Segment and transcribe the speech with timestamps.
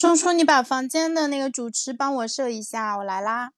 [0.00, 3.50] 钟叔，你把房间的那个主持帮我设一下，我来啦。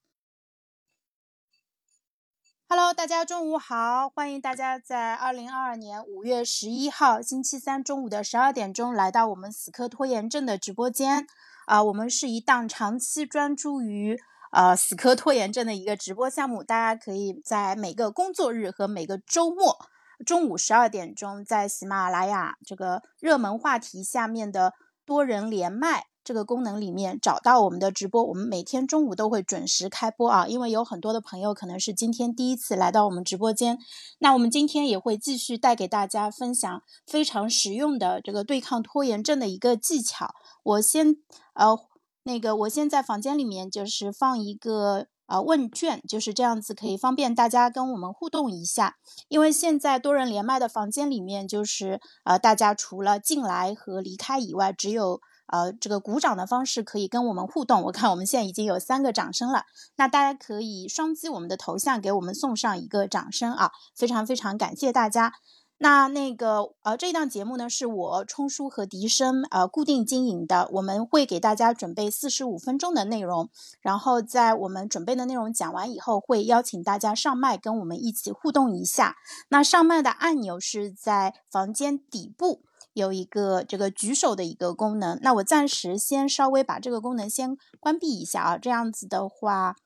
[2.69, 11.29] Hello，大家中午好，欢迎大家在二零二二年五月十一号星期三中午的十二点钟来到我们死磕拖延症的直播间。
[11.67, 14.19] 啊，我们是一档长期专注于
[14.51, 19.79] 呃死磕拖延症的一个直播项目，大家可以在每个工作日和每个周末
[20.27, 24.75] 中午十二点钟，在喜马拉雅这个热门话题下面的
[25.07, 26.07] 多人连麦。
[26.25, 30.47] 这个功能里面找到我们的直播，我们每天中午都会准时开播啊。
[30.47, 33.79] 因为有很多的朋友可能是今天第一次来到我们直播间，
[34.21, 40.35] 那我们今天也会继续带给大家分享非常实用的这个对抗拖延症的一个技巧。
[40.63, 41.17] 我先
[41.55, 41.77] 呃
[42.23, 48.95] 那个我先在房间里面就是放一个呃问卷，就是这样子可以方便大家跟我们互动一下。
[49.29, 55.21] 因为现在多人连麦的房间里面就是呃大家除了进来和离开以外，只有。
[55.53, 57.83] 呃，这个鼓掌的方式可以跟我们互动。
[57.83, 63.71] 我看我们现在已经有三个掌声了，那大家可以双击我们的头像，给我们送上一个掌声啊！
[63.95, 65.35] 非常非常感谢大家。
[65.77, 79.17] 那那个呃，这一档节目呢，是我冲叔和笛声呃固定经营的，我们会给大家准备四十五分钟的内容，然后在我们准备的内容讲完以后，会邀请大家上麦跟我们一起互动一下。
[79.49, 82.63] 那上麦的按钮是在房间底部。
[82.93, 89.77] 有一个这个举手的一个功能，那我暂时先稍微把这个功能先关闭一下啊，这样子的话，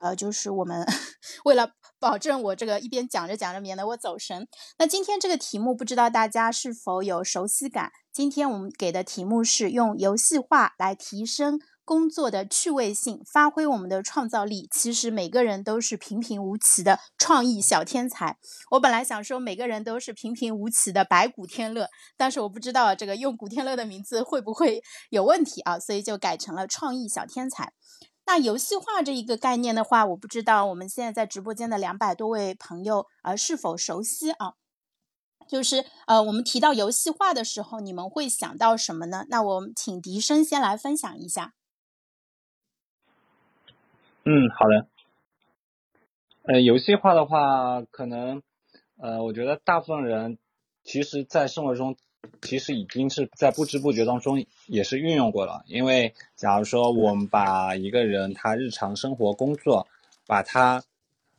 [0.00, 0.86] 呃，就是我们
[1.44, 4.46] 为了保证我这个一边讲着讲着，免得我走神。
[4.78, 7.90] 那今天这个题目不知道大家是否有熟悉感？
[8.12, 11.58] 今天我们给的题目是用游戏化来提升。
[11.84, 14.68] 工作的趣味性，发挥我们的创造力。
[14.72, 18.38] 其实每个人都是平平无奇的创意小天才。
[18.70, 27.72] 我本来想说每个人都是平平无奇的白古天乐，但是我不知道这个用古天乐的名字会不会有问题啊，所以就改成了创意小天才。
[28.26, 34.54] 那游戏化这一个概念的话，我不知道我们现在在直播间的两百多位朋友呃是否熟悉啊？
[35.46, 39.26] 就是呃，我们提到游戏化的时候，你们会想到什么呢？
[39.28, 41.52] 那我们请笛声先来分享一下。
[44.26, 44.86] 嗯，好的。
[46.44, 48.42] 呃，游戏化的话，可能
[48.96, 50.38] 呃，我觉得大部分人
[50.82, 51.96] 其实，在生活中
[52.40, 55.62] 其实已经是在不知不觉当中也是运用过了。
[55.66, 59.86] 因为假如说我们把一个人他日常生活工作，
[60.26, 60.82] 把他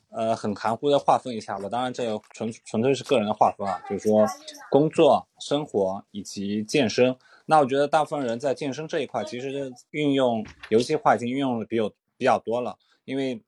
[0.10, 4.28] 呃很含糊的划分一下吧，当然这纯纯粹是个人的划分啊，就是说
[4.70, 7.16] 工作、生活以及健身。
[7.48, 11.92] 那我觉得大部分人在健身这一块，其实运用游戏化已经运用的比较。
[12.18, 13.42] 比较多了，因为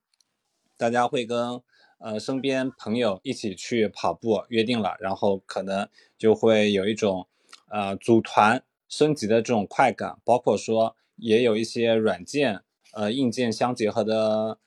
[0.78, 1.62] 大家会跟
[2.00, 7.28] 呃身边朋友一起去跑步约定了，然后可能就会有一种
[7.70, 12.62] 呃组团升级的这种快感，包括说也有一些软件
[12.94, 14.60] 呃硬件相结合的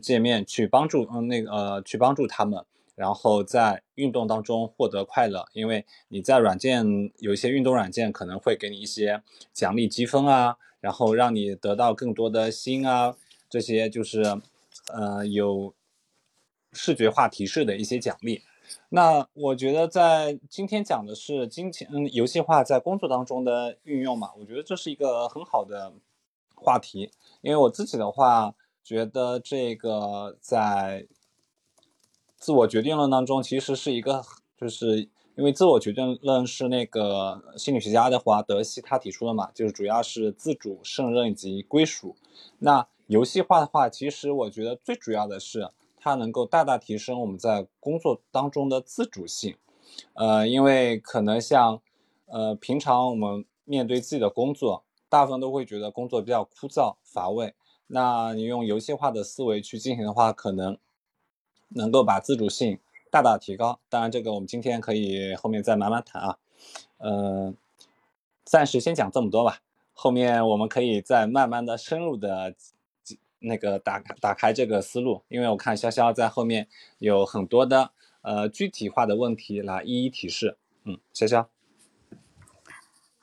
[0.00, 2.64] 界面去帮助嗯那个呃去帮助他们，
[2.94, 6.84] 然后在运动当中获得快乐，因为你在软件
[7.18, 9.22] 有一些运动软件可能会给你一些
[9.52, 13.16] 奖励积分啊，然后让你得到更多的心啊。
[13.52, 14.22] 这些就是，
[14.94, 15.74] 呃，有
[16.72, 18.40] 视觉化提示的一些奖励。
[18.88, 25.92] 那我觉得在今天讲的是金钱嗯游戏化在工作当中的运用嘛，我觉得这是一个很好的
[26.54, 27.10] 话题。
[27.42, 31.06] 因为我自己的话，觉得这个在
[32.38, 34.24] 自我决定论当中，其实是一个，
[34.56, 42.16] 就是因为自我决定论是那个心理学家的话德西他提出的嘛，就是主要是自主、胜任以及归属。
[42.60, 49.54] 那游戏化的话，其实我觉得最主要的是它能够大大提升我们在工作当中的自主性。
[50.14, 51.82] 呃，因为可能像
[52.24, 57.52] 呃平常我们面对自己的工作，大部分都会觉得工作比较枯燥乏味。
[57.88, 60.78] 那你用游戏化的思维去进行的话，可能
[61.68, 62.78] 能够把自主性
[63.10, 63.78] 大大提高。
[63.90, 66.38] 当然，这个我们今天可以后面再慢慢谈啊。
[66.96, 67.54] 嗯，
[68.42, 69.58] 暂时先讲这么多吧，
[69.92, 72.54] 后面我们可以再慢慢的深入的。
[73.42, 76.68] 那个打打开这个思路，因为我看潇潇在后面
[76.98, 77.90] 有很多的
[78.22, 81.46] 呃具体化的问题来一一提示，嗯，潇潇。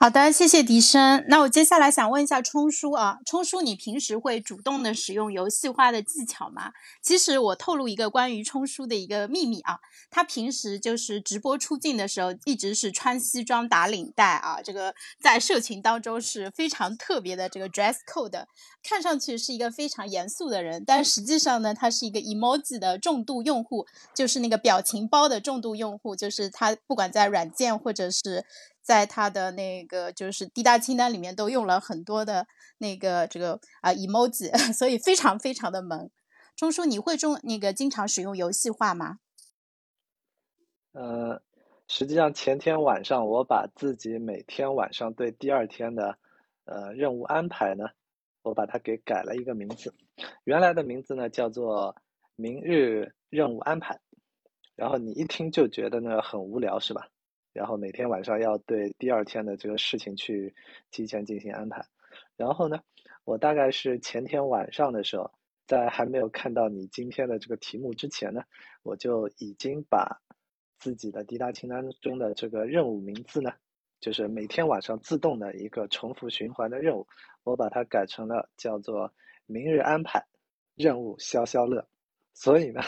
[0.01, 1.25] 好的，谢谢笛声。
[1.27, 6.71] 那我接下来想问一下冲叔啊，冲叔，你平时会主动的使用游戏化的技巧吗？
[7.01, 9.79] 其实我透露一个关于冲叔的一个秘密啊，
[10.09, 18.45] 他平时就是直播出镜的时候，一直是穿西装打领带啊，这个在社群当中是非常特别的这个 dress code，
[18.81, 23.85] 看上去是一个非常严肃的人，但实际上呢，他是一个 emoji 的重度用户，
[24.15, 28.45] 就是那个表情包的重度用户，就是他不管在软件或者是。
[28.89, 32.47] 在他的那个就是滴答清单里面都用了很多的
[32.79, 36.09] 那个这个啊 emoji， 所以非常非常的萌。
[36.55, 39.19] 钟叔，你会中那个经常使用游戏化吗？
[40.93, 41.39] 呃，
[41.87, 46.17] 实际上前天晚上我把自己每天晚上对第二天的
[46.65, 47.85] 呃任务安排呢，
[48.41, 49.93] 我把它给改了一个名字。
[50.45, 51.95] 原来的名字呢叫做
[52.35, 53.99] “明日任务安排”，
[54.75, 57.07] 然后你一听就觉得呢很无聊，是吧？
[57.59, 60.55] 然后每天晚上要对第二天的这个事情去
[60.91, 61.85] 提前进行安排。
[62.37, 62.79] 然后呢，
[63.25, 65.29] 我大概是前天晚上的时候。
[65.69, 68.41] 在还没有看到你今天的这个题目之前呢，
[68.81, 70.19] 我就已经把
[70.79, 73.53] 自己的滴答清单中的这个任务名字呢，
[73.99, 77.05] 就是每天晚上自动的一个重复循环的任务，
[77.43, 79.13] 我把它改成了叫做
[79.45, 80.25] “明日安排
[80.73, 81.87] 任务消消乐”。
[82.33, 82.81] 所以呢，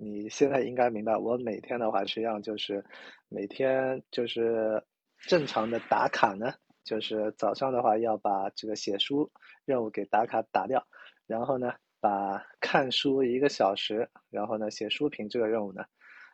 [0.00, 2.84] 你现在应该明白，我每天的话实际上就是
[3.28, 4.82] 每天就是
[5.26, 9.30] 正常的打卡呢，就是早上的话要把这个写书
[9.64, 10.86] 任务给打卡打掉，
[11.26, 11.74] 然后呢。
[12.02, 15.84] 把看书一个小时，然后呢写书评这个任务呢，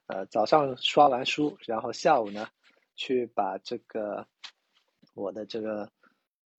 [0.06, 2.46] 呃早上刷完书，然后下午呢
[2.94, 4.28] 去把这个
[5.14, 5.90] 我的这个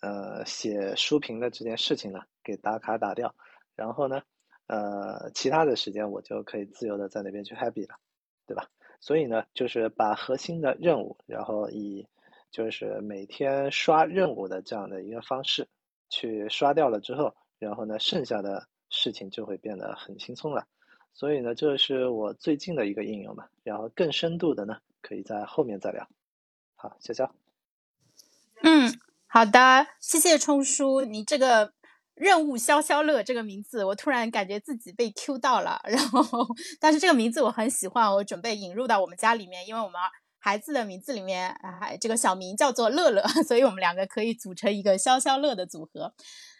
[0.01, 3.33] 呃写书评的这件事情呢给打卡打掉，
[3.77, 4.21] 然后呢
[4.67, 7.95] 呃其他的时间我就可以自由的在那边去 happy 了，
[8.45, 8.69] 对吧？
[9.01, 12.07] 所以呢就是把核心的任务，然后以
[12.51, 15.67] 就是每天刷任务的这样的一个方式
[16.09, 18.67] 去刷掉了之后，然后呢剩下的。
[18.89, 20.65] 事情就会变得很轻松了，
[21.11, 23.45] 所以呢，这是我最近的一个应用嘛。
[23.65, 26.07] 然后更深度的呢，可以在后面再聊。
[26.73, 27.29] 好，潇潇。
[28.63, 28.97] 嗯，
[29.27, 31.73] 好的，谢谢冲叔，你这个
[32.17, 35.79] 任务消消乐这个名字，我突然感觉自己被 Q 到了。
[35.87, 36.47] 然后，
[36.79, 39.93] 但是这个名字我很喜欢，我准备引入到我们家里面，因为我们
[40.39, 46.13] 孩子的名字里面还这个小名叫做乐乐，所以我们两个可以组成一个消消乐的组合。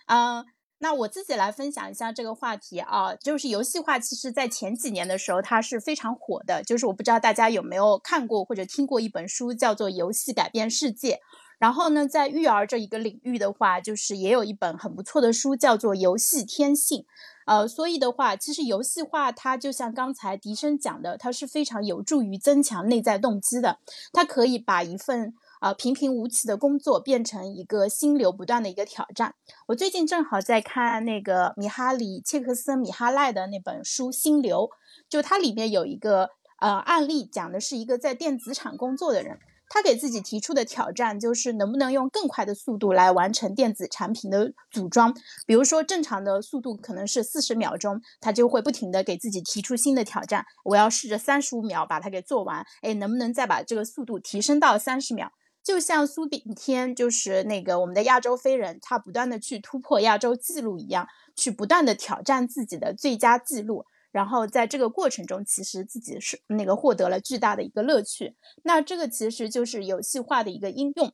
[0.08, 0.46] 嗯。
[0.80, 6.62] 那我自己来分享一下这个话题啊，就是游戏化，其实在前几年的时候它是非常火的。
[6.62, 11.14] 就是我不知道大家有没有看过或者听过一本书，叫做《游戏改变世界》。
[11.60, 17.02] 然后呢，在育儿这一个领域的话，就是也有一本很不错的书，叫做《游戏天性》。
[17.46, 23.80] 呃，所以的话，其实游戏化它就像刚才笛声讲的，它是非常有助于增强内在动机的。
[24.12, 29.34] 它可以把一份啊，平平无奇的工作变成一个心流不断的一个挑战。
[29.68, 34.68] 我最近正好在看那个米哈里切克森米哈赖的那本书《心流》，
[35.10, 45.14] 就它里面有一个呃案例，讲的是一个在电子厂工作的人，他给自己提出的挑战就是能不能用更快的速度来完成电子产品的组装。
[45.46, 52.66] 比如说正常的速度可能是四十秒钟，他就会不停的给自己提出新的挑战，我要试着三十五秒把它给做完。
[52.82, 55.32] 哎，能不能再把这个速度提升到三十秒？
[55.64, 61.06] 就像苏炳添，就是那个我们的亚洲飞人，他不断的去突破亚洲纪录一样，
[61.36, 63.84] 去不断的挑战自己的最佳纪录，
[64.18, 68.36] 然后在这个过程中，其实自己是那个获得了巨大的一个乐趣。
[68.64, 71.14] 那这个其实就是游戏化的一个应用。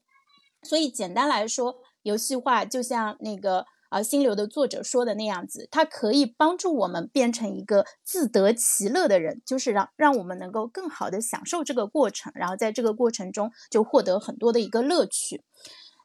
[0.62, 3.66] 所以简单来说，游戏化就像那个。
[3.94, 15.44] 啊心流的作者说的那样子，它可以帮助我们变成一个自得其乐的人，就是让让我们能够更好的享受这个过程，然后在这个过程中就获得很多的一个乐趣。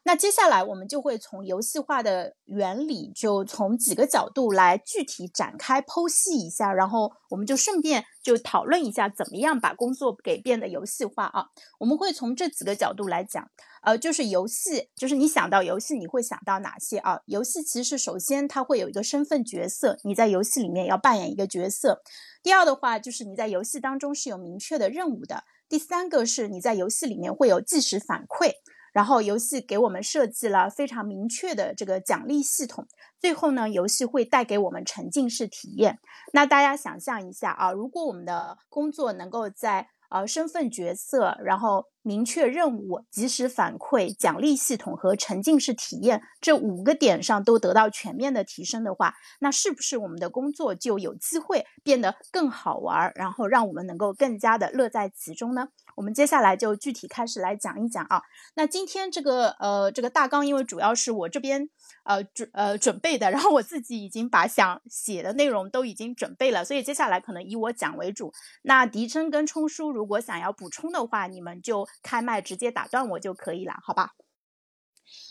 [0.08, 11.48] 那接下来我们就会从游戏化的原理，就从几个角度来具体展开剖析一下，然后我们就顺便就讨论一下怎么样把工作给变得游戏化啊。
[11.78, 13.50] 我们会从这几个角度来讲，
[13.82, 17.20] 呃，就是游戏，就是你想到游戏你会想到哪些啊？
[17.26, 22.00] 游戏其实首先它会有一个身份角色，你在游戏里面要扮演一个角色。
[22.42, 25.44] 第二的话就是你在游戏当中是有明确的任务的。
[25.68, 28.52] 第三个是你在游戏里面会有即时反馈。
[28.98, 32.84] 然后游戏给我们设计了非常明确的这个奖励系统，
[33.20, 36.00] 最后呢，游戏会带给我们沉浸式体验。
[36.32, 55.68] 那大家想象一下啊，如果我们的工作能够在呃身份角色，然后明确任务、及时反馈、奖励系统和沉浸式体验这五个点上都得到全面的提升的话，那是不是我们的工作就有机会变得更好玩，然后让我们能够更加的乐在其中呢？
[55.96, 58.22] 我们接下来就具体开始来讲一讲啊。
[58.54, 61.68] 那今天这个呃这个大纲，因为主要是我这边
[62.04, 68.32] 呃准呃准备的，然后我自己已经把想写的内容都已经准备了，所以接下来可能以我讲为主。
[68.62, 74.12] 那迪琛跟冲叔如果想要补充的话，你们就开麦直接打断我就可以了，好吧？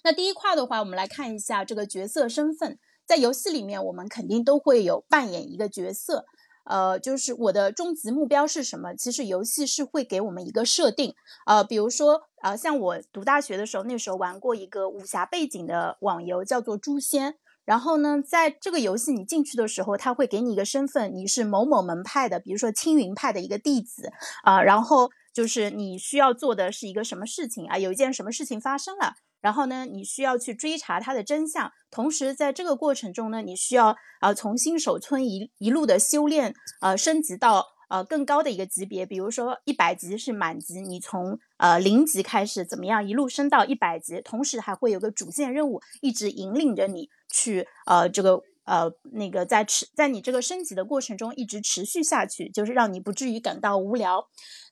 [0.04, 6.26] 那第一块的话，我们来看一下这个角色身份，在游戏里面我们肯定都会有扮演一个角色。
[6.70, 8.94] 呃，就是我的终极目标是什么？
[8.94, 11.14] 其实游戏是会给我们一个设定，
[11.46, 17.32] 呃，比如说，呃，像我读大学的时候，那时候玩过一个武侠背景的网游，叫做《诛仙》。
[17.64, 24.12] 然后呢，在这个游戏你进去的时候，他会给你一个身份，你是某某门派的，比如说青云派的一个弟子
[24.44, 24.62] 啊。
[24.62, 27.78] 然后就是你需要做的是一个什么事情啊？
[27.78, 29.14] 有一件什么事情发生了？
[29.40, 54.28] 然后呢，你需要去追查它的真相，同时在这个过程中呢，你需要呃从新手村一一路的修炼，呃升级到呃更高的一个级别，比如说一百级是满级，你从呃零级开始怎么样一路升到一百级，同时还会有个主线任务一直引领着你去呃这个呃那个在持在你这个升级的过程中一直持续下去，就是让你不至于感到无聊。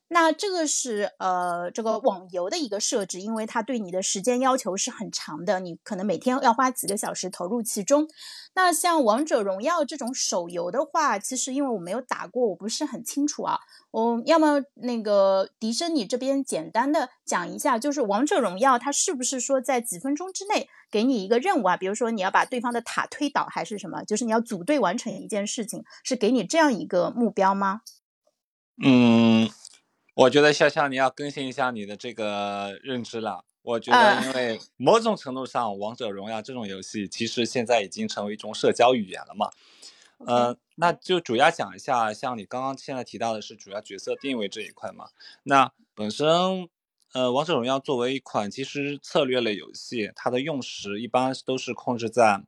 [0.08, 8.08] 那这个是呃这个网游的一个设置，因为它对你的时间要求是很长的，你可能每天要花几个小时投入其中。
[8.54, 13.58] 那像王者荣耀这种手游的话，其实因为我没有打过，我不是很清楚啊。
[13.90, 21.76] 我要么那个笛声，你这边简单的讲一下，就是王者荣耀它是不是说在几分钟之内给你一个任务啊？
[21.76, 24.04] 比如说你要把对方的塔推倒，还是什么？
[24.04, 27.80] 就是你要组队完成一件事情，是给你这样一个目标吗？
[28.84, 29.50] 嗯。
[30.16, 33.44] 我觉得笑笑，你要更新一下你的这个认知了。
[33.60, 39.50] 我觉得，因为某种程度上，《王者荣耀》这种游戏其实现在已经成为一种社交语言了嘛。
[40.24, 45.08] 呃，那就主要讲一下，像你刚刚现在提到的是主要角色定位这一块嘛。
[45.42, 46.26] 那本身，
[47.12, 52.40] 呃，《王者荣耀》作为一款其实策略类游戏，它的用时一般都是控制在，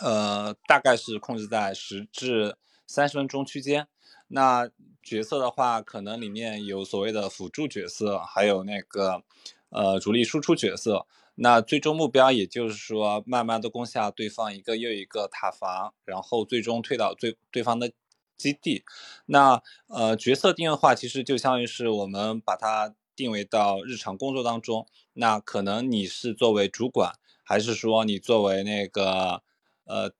[0.00, 2.56] 呃，大概是控制在十至
[2.86, 3.88] 三十分钟区间。
[4.28, 4.68] 那
[5.02, 9.22] 角色的话，可能里面有所谓的辅助角色，还有那个
[9.68, 11.06] 呃主力输出角色。
[11.36, 17.92] 那最终目标也就是说，慢慢的攻下对方一个又一个塔防，然后最终推倒对对方的
[18.36, 18.84] 基地。
[19.26, 24.86] 那呃角色定位的话，其实就相当于是我们把它定位到日常工作当中。
[25.12, 27.12] 那可能你是作为主管，
[27.42, 29.42] 还是说你作为那个
[29.84, 30.12] 呃。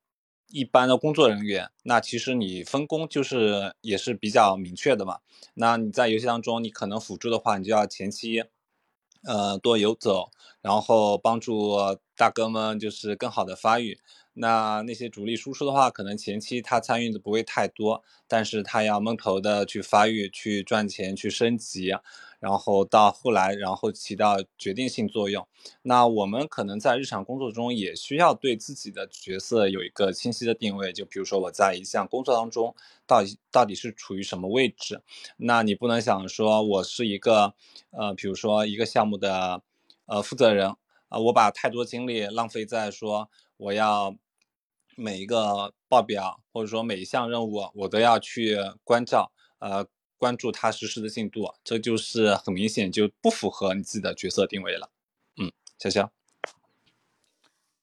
[0.49, 5.19] 一般的工作人员，那其实你分工就是也是比较明确的嘛。
[5.55, 8.45] 那你在游戏当中，你可能辅助的话，你就要前期，
[9.25, 11.77] 呃，多游走，然后帮助
[12.17, 13.99] 大哥们就是更好的发育。
[14.37, 21.93] 那那些主力输出的话，可能前期他参与的不会太多，但是他要闷头的去发育、去赚钱、去升级。
[22.45, 25.49] 然后到后来，然后起到决定性作用。
[25.81, 30.93] 那我们可能在日常工作中也需要对自己的角色有一个清晰的定位。
[30.93, 32.75] 就比如说我在一项工作当中，
[33.07, 35.01] 到底到底是处于什么位置？
[35.39, 37.55] 那你不能想说我是一个，
[37.93, 39.63] 呃，比如说一个项目的，
[40.05, 40.77] 呃，负责人
[41.09, 44.15] 啊，我把太多精力浪费在说我要
[44.97, 49.87] 每一个报表或者说每一项任务我都要去关照，呃。
[50.19, 54.91] 关注他实施的进度，这就是很明显就不符合你自己的角色定位了。
[55.37, 56.09] 嗯，潇潇。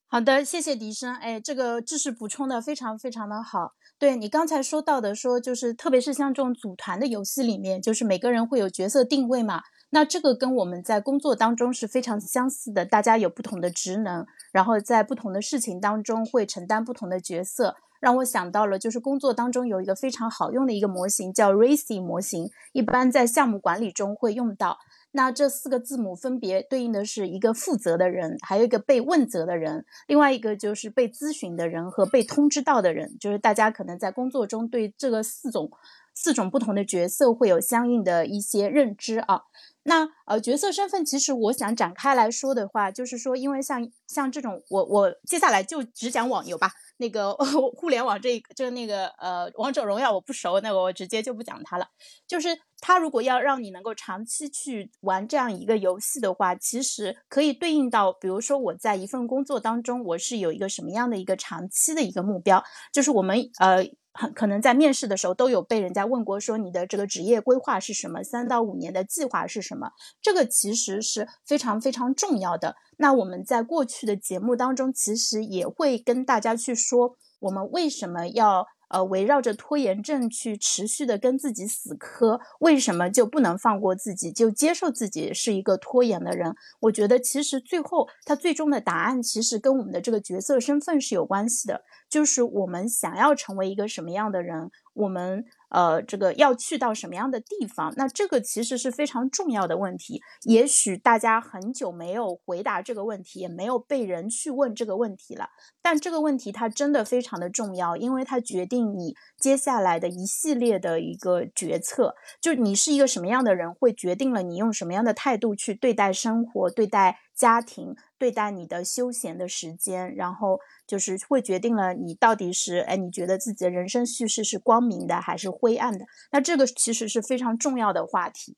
[0.07, 1.15] 好的，谢谢笛声。
[1.15, 3.75] 哎，这个知识补充的非常非常的好。
[3.97, 9.61] 对你刚才说到的，说就是特别是像这种组团的游戏里面，就是每个人会有角色定位嘛。
[9.91, 17.75] 那这个跟我们在工作当中是非常相似的，大家有不同的职能，然后在不同的事情当中会承担不同的角色。
[17.99, 24.79] 让我想到了，就是工作当中有一个非常好用的一个模型，叫 RACI 模型，一般在项目管理中会用到。
[25.11, 33.15] 那这四个字母分别对应的是一个负责的人，还有一个被问责的人，另外一个就是被咨询的人和被通知到的人。
[33.19, 35.69] 就是大家可能在工作中对这个四种
[36.15, 39.43] 四种不同的角色会有相应的一些认知啊。
[39.83, 46.71] 那呃，角色身份其实我想展开来说的话，就是说，因为像像这种，我我接下来就只讲网游吧。
[46.97, 47.33] 那个
[47.75, 51.87] 互联网这个，就那个呃，王者荣耀我不熟，那我直接就不讲它了。
[52.27, 63.83] 就是它如果要让你能够长期去玩这样一个游戏的话，其实可以对应到，比如说我在一份工作当中，我是有一个什么样的一个长期的一个目标，就是我们呃。
[64.13, 68.21] 很可能在面试的时候都有被人家问过，说你的这个职业规划是什么？
[68.23, 69.91] 三到五年的计划是什么？
[70.21, 72.75] 这个其实是非常非常重要的。
[72.97, 82.39] 那我们在过去的节目当中，其实也会跟大家去说，我们为什么要呃围绕着拖延症去持续的跟自己死磕？
[82.59, 86.55] 为什么就不能放过自己，就接受自己是一个拖延的人？
[86.81, 91.83] 我觉得其实最后他最终的答案，其实跟我们的这个角色身份是有关系的。
[92.09, 95.45] 就是我们想要成为一个什么样的人，我们。
[95.71, 97.93] 呃，这个要去到什么样的地方？
[97.95, 100.21] 那这个其实是非常重要的问题。
[100.43, 105.47] 也许大家很久没有回答这个问题，也没有被人去问这个问题了。
[105.81, 112.15] 但这个问题它真的非常的重要，因为它决定你接下来的一系列的一个决策。
[112.41, 120.59] 就你是一个什么样的人，会决定了你用什么样的态度去对待生活、对待家庭、对待你的休闲的时间，然后。
[120.87, 126.05] 就是会决定了你到底是哎，你觉得自己的人生叙事是光明的还是灰暗的？
[126.33, 128.57] 那这个其实是非常重要的话题。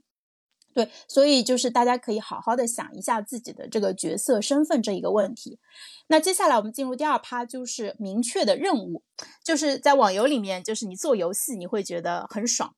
[0.73, 5.59] 对，所以就是大家可以好好的想一下自己的这个角色身份这一个问题。
[6.07, 9.03] 那接下来我们进入第二趴，就是明确的任务。
[9.43, 12.73] 就是在网游里面，就是你做游戏你会觉得很爽，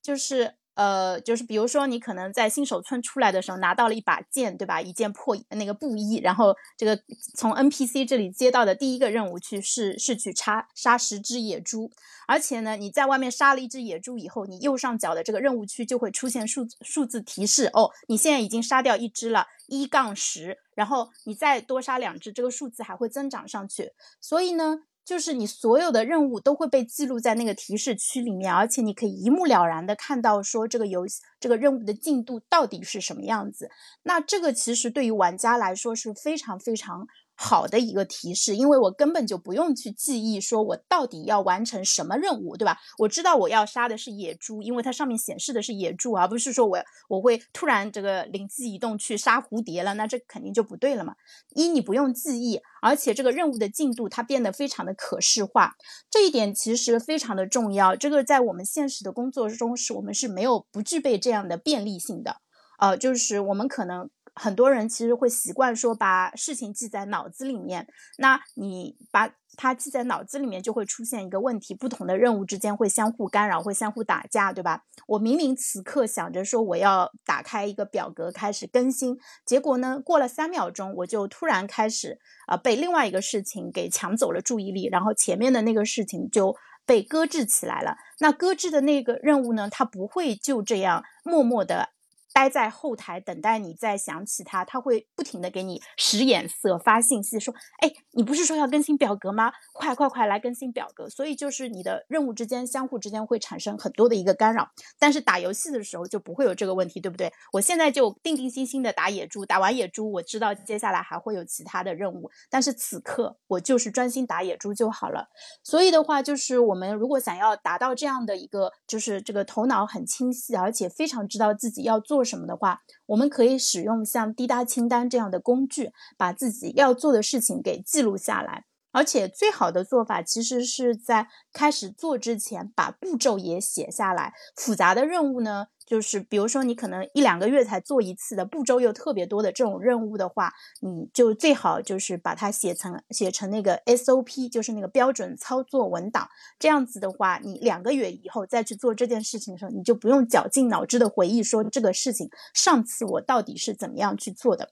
[0.00, 0.59] 就是。
[0.74, 4.80] 呃，就是比如说，你可能在新手村出来的时候拿到了一把剑，对吧？
[4.80, 6.98] 一件破那个布衣，然后这个
[7.36, 11.90] 从 NPC 这里接到的第一个任务去是是去杀杀十只野猪，
[12.26, 24.84] 而且呢，你在外面杀了一只野猪以后，你右上角的这个任务区就会出现数数字提示，哦，你现在已经杀掉一只了，一杠十，然后你再多杀两只，这个数字还会增长上去，所以呢。
[25.10, 33.68] 就是你所有的任务都会被记录在那个提示区里面，而且你可以一目了然的看到说这个游戏这个任务的进度到底是什么样子。
[34.04, 37.08] 那这个其实对于玩家来说是非常非常。
[37.42, 42.76] 好的一个提示，因为我根本就不用去记忆，说我到底要完成什么任务，对吧？
[42.98, 51.14] 我知道我要杀的是野猪，因为它上面显示的是野猪，而不是说我我会突然这个灵机一动去杀蝴蝶了，那这肯定就不对了嘛。
[51.54, 55.76] 一你不用记忆，而且这个任务的进度它变得非常的可视化，
[56.10, 57.96] 这一点其实非常的重要。
[57.96, 62.36] 这个在我们现实的工作中是我们是没有不具备这样的便利性的，
[62.78, 64.10] 呃，就是我们可能。
[64.34, 67.86] 很多人其实会习惯说把事情记在脑子里面，
[68.18, 74.84] 那你把它记在脑子里面，就会出现一个问题：不同的任务之间会相互干扰，会相互打架，对吧？
[75.06, 87.96] 我明明此刻想着说我要打开一个表格开始更新，结果呢，过了三秒钟，我就突然开始啊被另外一个事情给抢走了注意力，然后前面的那个事情就被搁置起来了。
[88.20, 91.90] 那搁置的那个任务呢，它不会就这样默默的。
[92.32, 99.52] 待在后台等待你再想起他，他会不停的给你使眼色、发信息说：“哎，你不是说要更新表格吗？
[99.72, 104.70] 快快快来更新表格！”所以就是你的任务之间相互之间会产生很多的一个干扰。
[104.98, 107.32] 但是打游戏的时候就不会有这个问题，对不对？
[107.52, 115.28] 我现在就定定心心的打野猪，打完野猪我知道接下来还会有其他的任务，但是此刻我就是专心打野猪就好了。
[115.64, 122.19] 所以的话，就是我们如果想要达到这样的一个，就是这个头脑很清晰，而且非常知道自己要做。
[122.20, 128.66] 做什么的话，我们可以使用像滴答清单这样的工具，把自己要做的事情给记录下来。
[128.92, 134.32] 而且最好的做法，其实是在开始做之前，把步骤也写下来。
[134.56, 135.66] 复杂的任务呢？
[135.86, 146.28] 就是比如说，你可能一两个月才做一次的步骤又特别多的这种任务的话，你就最好就是把它写成写成那个 SOP，就是那个标准操作文档。
[146.60, 154.70] 这样子的话，你两个月以后再去做这件事情的时候，你就不用绞尽脑汁的回忆说这个事情上次我到底是怎么样去做的。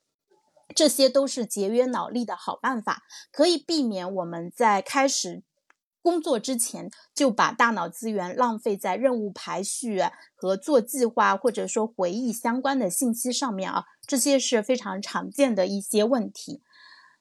[0.74, 3.02] 这些都是节约脑力的好办法，
[3.32, 5.42] 可以避免我们在开始。
[6.00, 10.00] 工作之前就把大脑资源浪费在任务排序
[10.34, 16.62] 和做计划或者说回忆相关的信息上面啊，这些是非常常见的一些问题。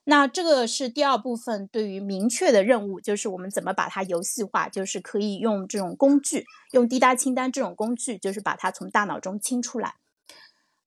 [0.05, 9.95] 那这个是第二部分，对于明确的任务，就是我们怎么把它游戏化，就是可以用这种工具，用滴答清单这种工具，就是把它从大脑中清出来。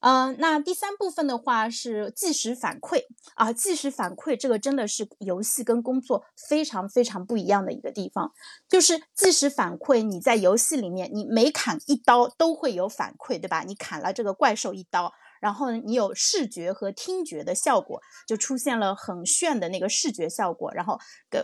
[0.01, 8.33] 呃，那第三部分的话是计时反馈啊，计时反馈这个真的是游戏跟工作非常非常不一样的一个地方，
[8.67, 13.63] 就是计时反馈，你在游戏里面你每砍一刀都会有反馈，对吧？
[13.67, 20.99] 你砍了这个怪兽一刀，然后你有视觉和听觉的效果，就出现了很炫的那个视觉效果，然后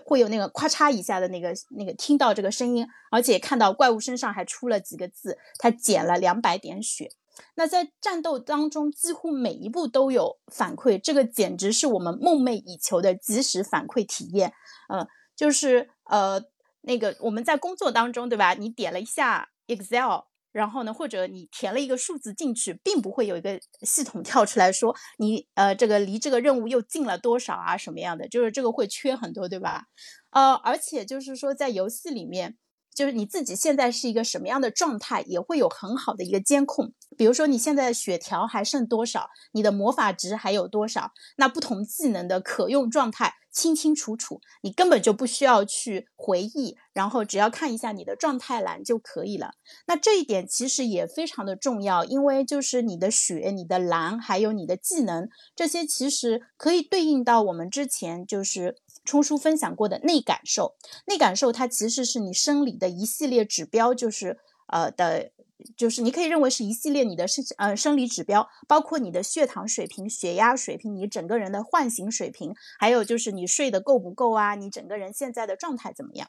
[0.06, 7.10] 会有那个咔嚓一下的那个那个听到这个声音，而且看到怪物身上还出了几个字，它减了两百点血。
[7.54, 14.52] 那在战斗当中，几乎每一步都有反馈，这个简直是我们梦寐以求的即时反馈体验。
[14.88, 16.42] 呃，就是呃，
[16.82, 18.54] 那个我们在工作当中，对吧？
[18.54, 29.84] 你点了一下 Excel，然后呢，或者你填了一个数字进去，并不会有一个系统跳出来说你呃这个离这个任务又近了多少啊什么样的，就是这个会缺很多，对吧？
[30.30, 32.56] 呃，而且就是说在游戏里面。
[32.96, 36.94] 就是你自己现在是一个什么样的状态，也会有很好的一个监控。
[37.18, 49.52] 比如说你现在的血条还剩多少，你的魔法值还有多少，那不同技能的可用状态清清楚楚，你根本就不需要去回忆，然后只要看一下你的状态栏就可以了。
[49.86, 58.78] 那这一点其实也非常的重要，因为就是你的血、你的蓝还有你的技能这些，其实可以对应到我们之前就是。
[59.06, 60.74] 冲叔分享过的内感受，
[61.06, 65.30] 内感受它其实是你生理的一系列指标，就是呃的，
[65.76, 76.28] 就是你可以认为是一系列你的生呃生理指标，包括你的血糖水平、血压水平、你整个人的唤醒水平，还有就是你睡得够不够啊，你整个人现在的状态怎么样？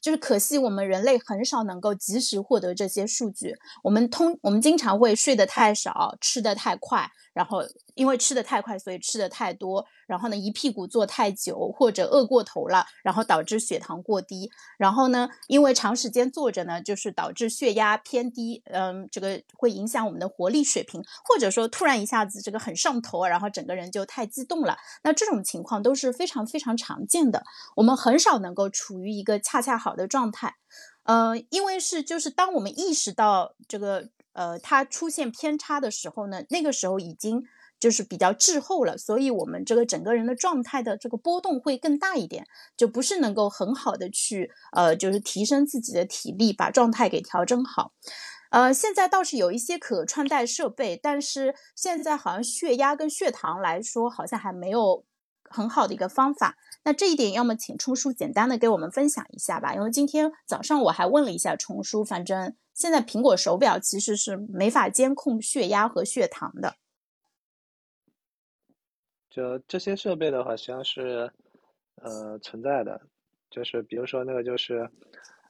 [0.00, 7.10] 就是可惜我们人类很少能够及时获得这些数据，我们通我们经常会睡得太少，吃得太快。
[7.32, 7.62] 然后，
[7.94, 9.86] 因为吃的太快，所以吃的太多。
[10.06, 14.50] 然后呢，一屁股坐太久，或者饿过头了，然后导致血糖过低。
[14.76, 18.62] 然后呢，因为长时间坐着呢，就是导致血压偏低。
[18.66, 24.76] 嗯，这个会影响我们的活力水平，或者说突然一下子这个很上头，然后整个人就太激动了。
[25.02, 27.42] 那这种情况都是非常非常常见的。
[27.76, 30.56] 我们很少能够处于一个恰恰好的状态。
[31.04, 34.10] 呃，因为是就是当我们意识到这个。
[34.34, 37.44] 呃，它出现偏差的时候呢，那个时候已经
[37.78, 47.92] 就是比较滞后了，所以我们这个整个人的状态的这个波动会更大一点，就不是能够很好的去呃，就是提升自己的体力，把状态给调整好。
[48.48, 55.04] 呃，现在倒是有一些可穿戴设备，但是现在好像血压跟血糖来说，好像还没有
[55.50, 56.56] 很好的一个方法。
[56.84, 62.56] 那这一点，要么请冲叔简单的给我们分享一下吧，因为今天早上我还问了一下冲叔，反正。
[62.74, 66.76] 现在苹果手表其实是没法监控血压和血糖的。
[69.28, 71.30] 就这些设备的话，实际上是
[71.96, 73.02] 呃存在的，
[73.50, 74.90] 就是比如说那个就是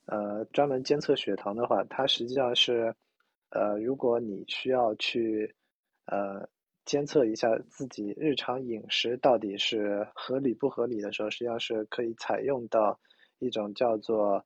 [0.06, 2.92] 呃专门监测血糖的话，它实际上是
[3.50, 5.54] 呃如果你需要去
[6.06, 6.48] 呃
[6.84, 13.00] 监测一下自己日常饮食到底是合理不合理的时候，实际上是可以采用到
[13.38, 14.44] 一种叫做。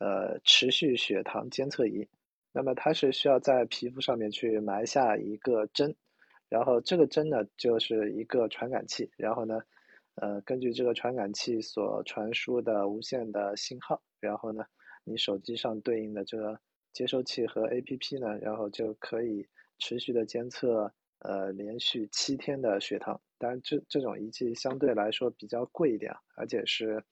[0.00, 2.06] 呃，持续血糖监测仪，
[2.52, 5.94] 那么它是需要在皮肤上面去埋下一个针，
[6.48, 9.60] 然后这个针呢就是一个传感器，然后呢，
[10.16, 14.64] 呃，根据这个传感器所传输的无线的信号，然后呢，
[15.04, 16.58] 你手机上对应的这个
[16.92, 19.46] 接收器和 APP 呢，然后就可以
[19.78, 20.92] 持续的监测，
[21.24, 23.20] 呃，连续七天的血糖。
[23.38, 27.02] 当然，这这种仪器相对来说比较贵一点，而且是。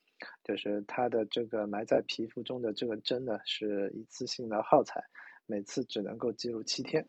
[0.44, 5.02] 就是它的这个埋在皮肤中的这个针呢，是一次性的耗材，
[5.46, 7.04] 每次只能够记录七天。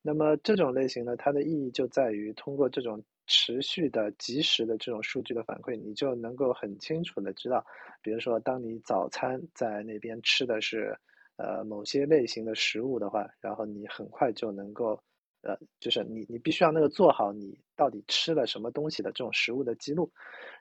[0.00, 7.62] 那么这种类型呢，它的意义就在于通过这种持续的、及时的这种数据的反馈，你就能够很清楚的知道，
[8.00, 10.96] 比如说当你早餐在那边吃的是
[11.36, 14.98] 呃某些类型的食物的话，然后你很快就能够。
[15.42, 20.10] 呃，就是你，你必须要那个做好你到底吃了什么东西的这种食物的记录，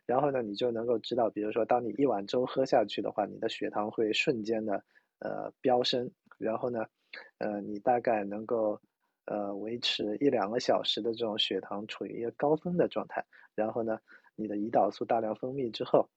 [0.05, 4.83] 然后呢，你就能够知道，比如说，当你一碗粥喝下去的话，你的血糖会瞬间的
[5.19, 6.85] 呃飙升，然后呢，
[7.39, 8.79] 呃，你大概能够
[9.25, 13.97] 呃维持一两个小时的这种血糖处于一个高峰的状态，然后呢，
[14.35, 16.07] 你的胰岛素大量分泌之后，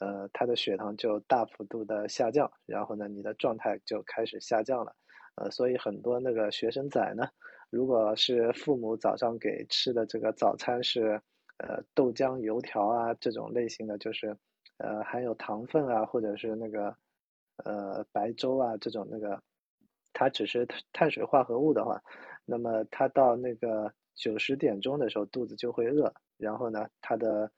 [0.00, 4.94] 呃，它的血糖就大幅度的下降，然后呢，你的状态就开始下降了，
[5.36, 7.26] 呃，所以很多那个学生仔呢。
[7.72, 11.18] 如果是父母早上给吃的这个早餐是，
[11.56, 14.36] 呃，豆浆、油条啊这种类型的，就是，
[14.76, 16.94] 呃，含有糖分啊，或者是那个，
[17.64, 19.42] 呃，白粥啊这种那个，
[20.12, 21.98] 它只是碳水化合物的话，
[22.44, 27.50] 那么他到那个九十点钟的时候肚子就会饿，然后呢，他的，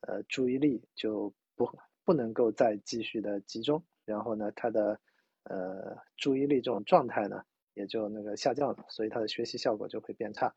[0.00, 1.70] 呃，注意力就不
[2.06, 4.98] 不能够再继续的集中，然后呢，他的，
[5.42, 7.42] 呃，注意力这种状态呢。
[7.78, 10.52] 也就那个下降了，所以他的学习效果就会变差。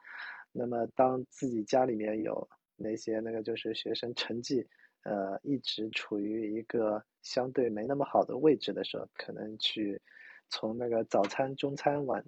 [0.52, 4.68] 那么，当自己家里面有那些那个就是学生成绩，
[5.04, 10.02] 呃，一直处于一个相对没那么好的位置的时候，可能去
[10.50, 12.26] 从那个早餐、中餐、晚，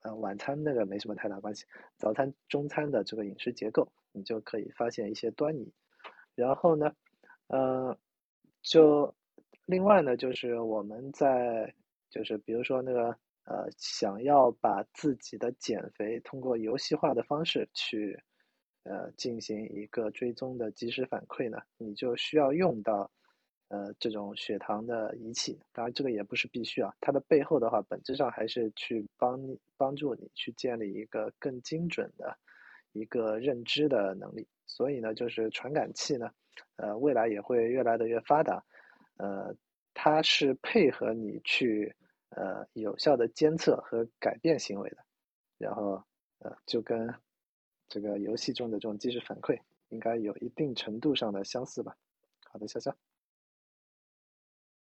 [0.00, 1.66] 呃，晚餐那个没什么太大关系，
[1.98, 5.70] 早餐、中餐的这个饮食结构，你就可以发现一些端倪。
[6.34, 6.92] 然后呢，
[7.48, 7.96] 呃，
[8.62, 9.14] 就
[9.66, 11.74] 另外呢，就是我们在
[12.08, 13.14] 就是比如说那个。
[13.44, 18.18] 呃，想要把自己的减肥通过游戏化的方式去，
[18.84, 23.10] 呃，进行一个追踪的及时反馈呢，你就需要用到，
[23.68, 25.60] 呃，这种血糖的仪器。
[25.72, 32.36] 当然，这个也不是必须啊，它的背后的话，本质上还是去帮你帮助你去建立一个更精准的
[32.92, 34.48] 一个认知的能力。
[34.66, 36.30] 所以呢，就是传感器呢，
[36.76, 38.64] 呃，未来也会越来的越发达，
[39.18, 39.54] 呃。
[39.96, 41.94] 它是配合你去
[42.36, 44.98] 呃有效的监测和改变行为的，
[45.58, 46.04] 然后
[46.38, 47.14] 呃就跟
[47.88, 51.96] 这个游戏中的这种即时反馈应该有一定程度上的相似吧。
[52.50, 52.94] 好的，潇潇。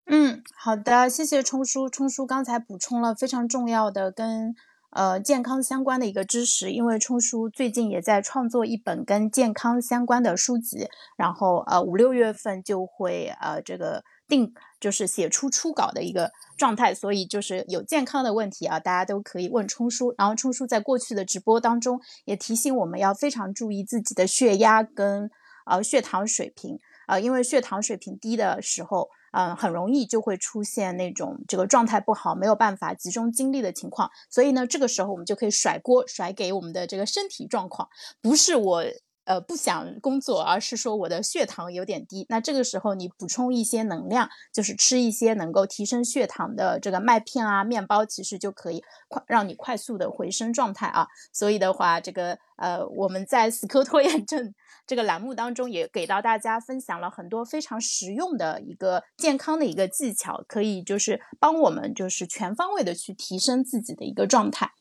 [0.05, 1.89] 嗯，好的，谢谢冲叔。
[1.89, 4.53] 冲叔刚才补充了非常重要的跟
[4.89, 20.15] 呃健康相关的一个知识，因为冲叔最近也在创作一本跟健康相关的书籍，然后呃五六月份就会呃这个定就是写出初稿的一个状态，所以就是有健康的问题啊，大家都可以问冲叔。
[20.17, 25.29] 然后冲叔在过去的直播当中也提醒我们要非常注意自己的血压跟
[25.65, 29.09] 呃血糖水平啊，因为血糖水平低的时候。
[29.33, 34.11] 嗯，很容易就会出现那种这个状态不好，没有办法集中精力的情况。
[34.29, 37.87] 所以呢，这个时候我们就可以甩锅甩给我们的这个身体状况，
[38.21, 38.83] 不是我
[39.31, 42.25] 呃不想工作，而是说我的血糖有点低。
[42.27, 51.07] 那这个时候你补充一些能量，就是吃一些能够提升血糖的这个麦片啊、面包，其实就可以快让你快速的回升状态啊。
[51.31, 54.53] 所以的话，这个呃我们在死磕拖延症。
[54.87, 64.71] 这个栏目当中也给到大家分享了很多非常实用的一个健康的一个技巧，可以就是帮我们就是全方位的去提升自己的一个状态。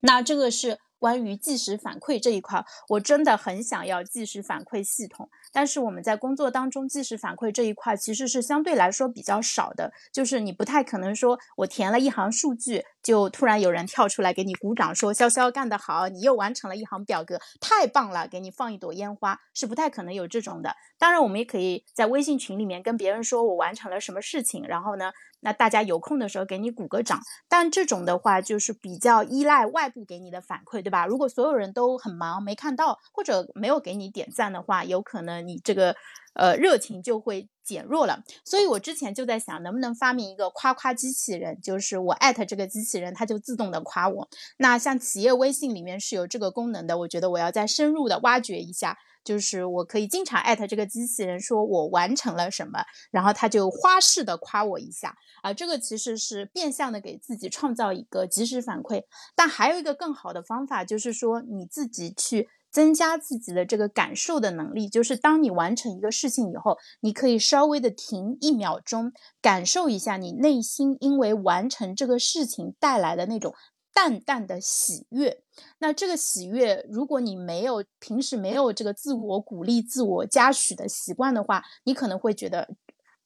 [0.00, 5.28] 那这个是关于即时反馈这一块，我真的很想要即时反馈系统。
[5.50, 20.76] 但是我们在工作当中，即时反馈这一块其实是相对来说比较少的，就是你不太可能说我填了一行数据，就突然有人跳出来给你鼓掌，说潇潇干得好，你又完成了一行表格，太棒了，给你放一朵烟花，是不太可能有这种的。
[20.98, 25.10] 当然，我们也可以在微信群里面跟别人说我完成了什么事情，然后呢，
[25.40, 27.20] 那大家有空的时候给你鼓个掌。
[27.48, 31.06] 但这种的话，就是比较依赖外部给你的反馈，对吧？
[31.06, 35.46] 如果所有人都很忙没看到，或者没有给你点赞的话，有可能。
[35.46, 35.96] 你这个
[36.34, 44.28] 呃热情就会减弱了，所以我之前就在想，能不能发明一个夸夸机器人，就是我艾特这个机器人，它就自动的夸我。
[44.58, 59.04] 那像企业微信里面是有这个功能的，我觉得我要再深入的挖掘一下，就是我可以经常艾特这个机器人，说我完成了什么，然后他就花式的夸我一下啊，这个其实是变相的给自己创造一个及时反馈。
[59.34, 62.48] 但还有一个更好的方法，就是说你自己去。
[62.72, 69.10] 增加自己的这个感受的能力，就是当你完成一个事情以后，你可以稍微的停一秒钟，
[69.42, 73.52] 感受一下你内心因为完成这个事情带来的那种
[73.92, 75.42] 淡淡的喜悦。
[75.78, 82.68] 那这个喜悦，如果你没有平时没有这个自我鼓励、自我嘉许的习惯的话，你可能会觉得，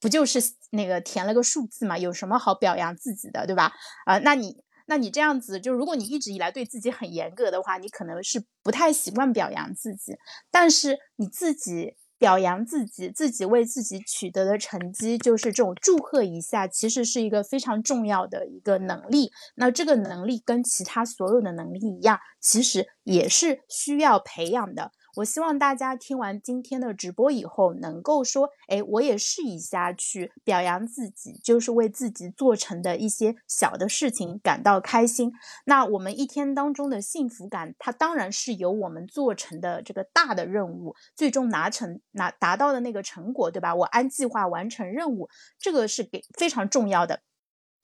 [0.01, 3.73] 不就是那个填了个数字嘛，有什么好表扬自己的，对吧？
[4.07, 4.63] 啊，那你。
[4.87, 10.15] 那你这样子，就如果你一直以来对自己很严格的话，你可能是不太习惯表扬自己。
[10.51, 19.31] 但是你自己表扬自己，自己为自己取得的成绩，就是这种祝贺一下，其实是一个非常重要的一个能力。
[19.57, 24.91] 那这个能力跟其他所有的能力一样，其实也是需要培养的。
[25.17, 35.33] 我希望大家听完今天的直播以后，能够说，哎，我也试一下去表扬自己，就是为自己做成的一些小的事情感到开心。
[35.67, 43.73] 那我们一天当中的幸福感，它当然是由我们做成的这个大的任务，最终拿成拿达到的那个成果，对吧？
[43.73, 45.29] 我按计划完成任务，
[45.61, 47.21] 这个是给非常重要的。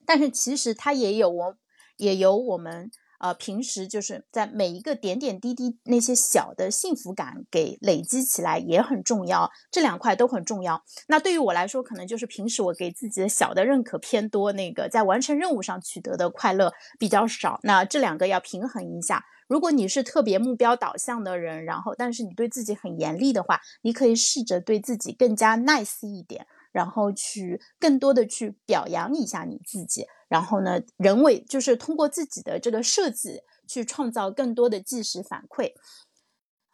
[0.04, 1.56] 但是其实它也有我，
[1.96, 2.90] 也有我们。
[3.20, 10.82] 呃，平时就是在每一个点点滴滴那些小的幸福感给累积起来也很重要，这两块都很重要。
[11.06, 17.60] 那对于我来说，可能就是平时我给自己的小的认可偏多，那个在完成任务上取得的快乐比较少。
[17.62, 19.24] 那这两个要平衡一下。
[19.46, 26.46] 如果你是特别目标导向的人，然后但是你对自己很严厉的话，你可以试着对自己更加 nice 一点。
[26.72, 35.72] 然后去更多的去表扬一下你自己，然后呢，人为就是通过自己的这个设计去创造更多的即时反馈。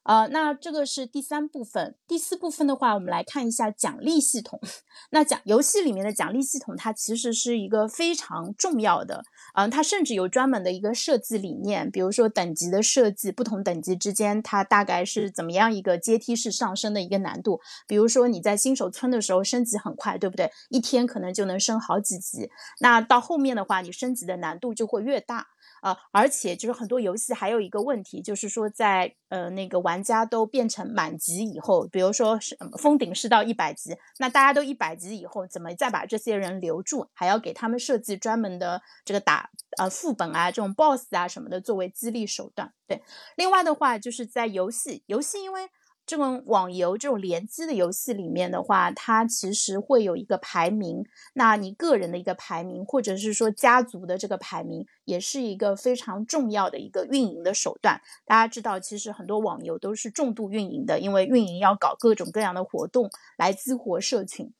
[0.06, 1.96] 呃，那这个是第三部分。
[2.06, 4.60] 第四部分的话，我们来看一下奖励系统。
[5.10, 9.24] 那奖游戏里面的奖励系统，它其实是一个非常重要的。
[9.54, 17.60] 嗯，它甚至有专门的一个设计理念，比如说等级的设计，不同等级之间它大概是怎么样一个阶梯式上升的一个难度。
[17.88, 20.50] 比如说你在新手村的时候升级很快，对不对？
[20.70, 22.48] 一天可能就能升好几级。
[22.80, 25.48] 那到后面的话，你升级的难度就会越大。
[25.86, 37.06] 啊，而且就是很多游戏还有一个问题，就是说在呃那个玩家都变成满级以后，比如说是封顶是到一百级，那大家都一百级以后，怎么再把这些人留住？
[37.12, 42.72] 还要给他们设计专门的这个打呃副本啊，这种 BOSS 啊什么的作为激励手段。
[42.88, 43.00] 对，
[43.36, 45.68] 另外的话就是在游戏游戏，因为
[46.06, 58.00] 这种网游这种联机的游戏里面的话，它其实会有一个排名，那你个人的一个排名，或者是说家族的这个排名，也是一个非常重要的一个运营的手段。
[58.24, 64.52] 大家知道，其实很多网游都是重度运营的，因为运营要搞各种各样的活动来激活社群。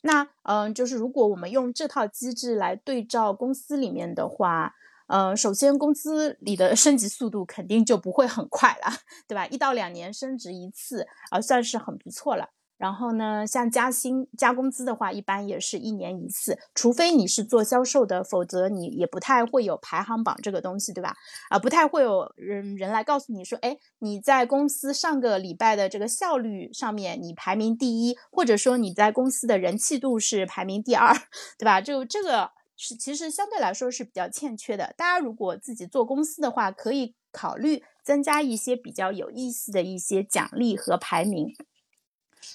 [0.00, 4.74] 那嗯，就是如果我们用这套机制来对照公司里面的话。
[5.06, 8.92] 呃，首先工资里的升级速度肯定就不会很快了，
[9.28, 9.46] 对吧？
[9.46, 12.48] 一到两年升职一次，啊，算是很不错了。
[12.76, 21.14] 然后呢，像加薪加工资的话，一般也是一年一次，除非你是做销售的，否则你也不太会有排行榜这个东西，对吧？
[21.50, 31.14] 啊，不太会有人人来告诉你说，哎，你在公司上个礼拜的这个效率上面你排名第一，或者说你在公司的人气度是排名第二，
[31.56, 31.80] 对吧？
[31.80, 32.50] 就这个。
[32.76, 34.92] 是，其实相对来说是比较欠缺的。
[34.96, 41.54] 大家如果自己做公司的话，可以考虑增加一些比较有意思的一些奖励和排名。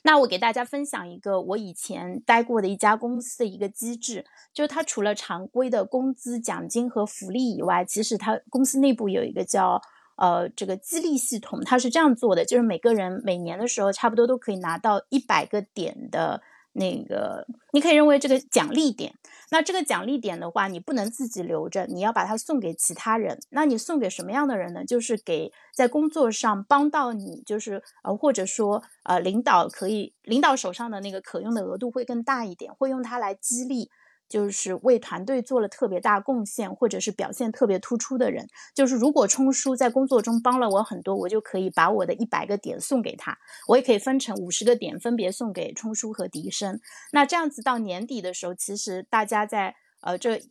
[0.03, 9.81] 那我给大家分享一个我以前待过的一家公司的一个机制，就是它除了常规的工资、奖金和福利以外，其实它公司内部有一个叫
[10.17, 16.41] 呃这个激励系统，它是这样做的，就是每个人每年的时候差不多都可以拿到一百个点的。
[16.79, 19.13] 那个，你可以认为这个奖励点，
[19.51, 23.37] 那这个奖励点的话，你不能自己留着，你要把它送给其他人。
[23.49, 24.85] 那你送给什么样的人呢？
[24.85, 33.89] 就是给在工作上帮到你，就是呃，或者说呃，领导可以，领导手上的那个可用的额度会更大一点，会用它来激励。
[34.29, 38.47] 就是为团队做了特别大贡献，或者是表现特别突出的人。
[38.75, 43.37] 就是如果冲叔在工作中帮了我很多，我就可以把我的一百个点送给他，
[43.67, 46.79] 我也可以分成五十个点，分别送给冲叔和笛声。
[47.11, 50.41] 那这样子到年底的时候，其实大家在呃这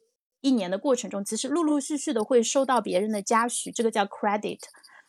[0.40, 4.58] 一年的过程中，其实陆陆续续的会收到别人的嘉许，这个叫 credit。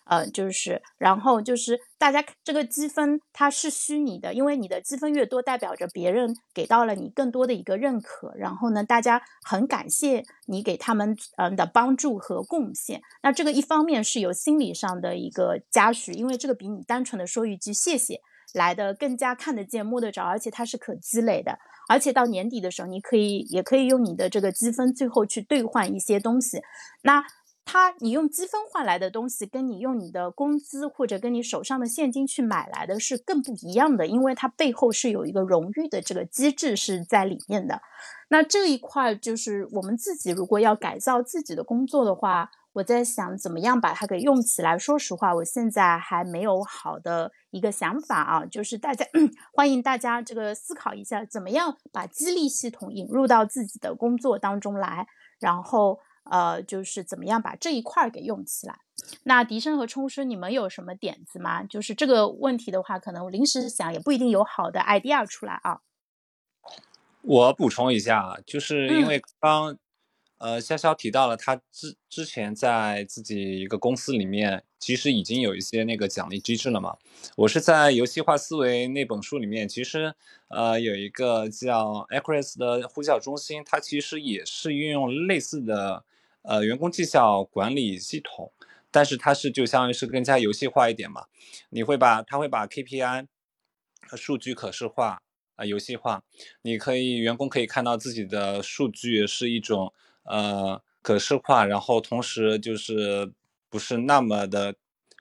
[0.10, 8.34] 呃，就是，然后就是大家这个积分它是虚拟的，因为你的积分越多，代表着别人给到了你更多的一个认可。
[8.36, 13.00] 然后呢，大家很感谢你给他们嗯的帮助和贡献。
[13.22, 18.20] 那这个一方面是有心理上的一个嘉许，因为这个比你单纯的说一句谢谢
[18.56, 21.60] 来的更加看得见、摸得着，而且它是可积累的。
[21.88, 26.64] 而且到年底的时候，你可以也可以用你的这个积分最后去兑换一些东西。
[27.04, 27.24] 那。
[27.72, 37.80] 它，你用积分换来的东西，跟你用你的工资或者跟你手上的现金去买来的是更不一样的，因为它背后是有一个荣誉的这个机制是在里面的。
[38.30, 44.76] 那这一块就是我们自己如果要改造自己的工作的话，我在想怎么样把它给用起来。
[44.76, 49.06] 说实话，我现在还没有好的一个想法啊，就是大家
[49.54, 55.06] 欢迎大家这个思考一下，怎么样把激励系统引入到自己的工作当中来，
[55.40, 56.00] 然后。
[56.30, 58.80] 呃，就是怎么样把这一块儿给用起来？
[59.24, 61.64] 那笛声和冲声，你们有什么点子吗？
[61.64, 65.82] 就是这个问题的话，可能临时想也不一定有好的 idea 出来啊。
[67.22, 69.78] 我补充一下，就是因为刚。
[70.42, 76.96] 呃，潇潇提到了他之之前在自己一个公司里面，其实已经有一些那个奖励机制了嘛。
[77.36, 80.16] 我是在《游戏化思维》那本书里面，其实
[80.48, 86.06] 呃有一个叫 Acris 的呼叫中心，它其实也是运用类似的
[86.44, 88.52] 呃员工绩效管理系统，
[88.92, 91.26] 但是它是就相当于是更加游戏化一点嘛。
[91.70, 93.28] 你会把它会把 KPI
[94.16, 95.22] 数据可视化
[95.56, 96.24] 啊游戏化，
[96.62, 99.94] 你可以员工可以看到自己的数据是一种。
[100.24, 103.32] 呃，可视化，然后同时就是
[103.68, 104.76] 不是那么的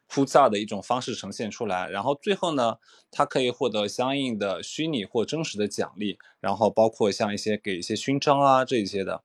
[0.07, 2.77] 枯燥的一种方式呈现出来，然后最后呢，
[3.11, 9.23] 它可以获得相应的虚拟或真实的奖励，然后包括像一些给一些勋章啊这一些的。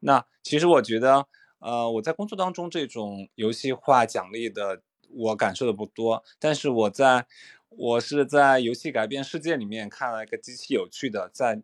[0.00, 1.26] 那其实我觉得，
[1.60, 7.26] 呃，我在工作当中这种游戏化奖励的我感受的不多，但是我在
[7.70, 11.62] 我是在游戏改变世界里面看了一个极其有趣的在。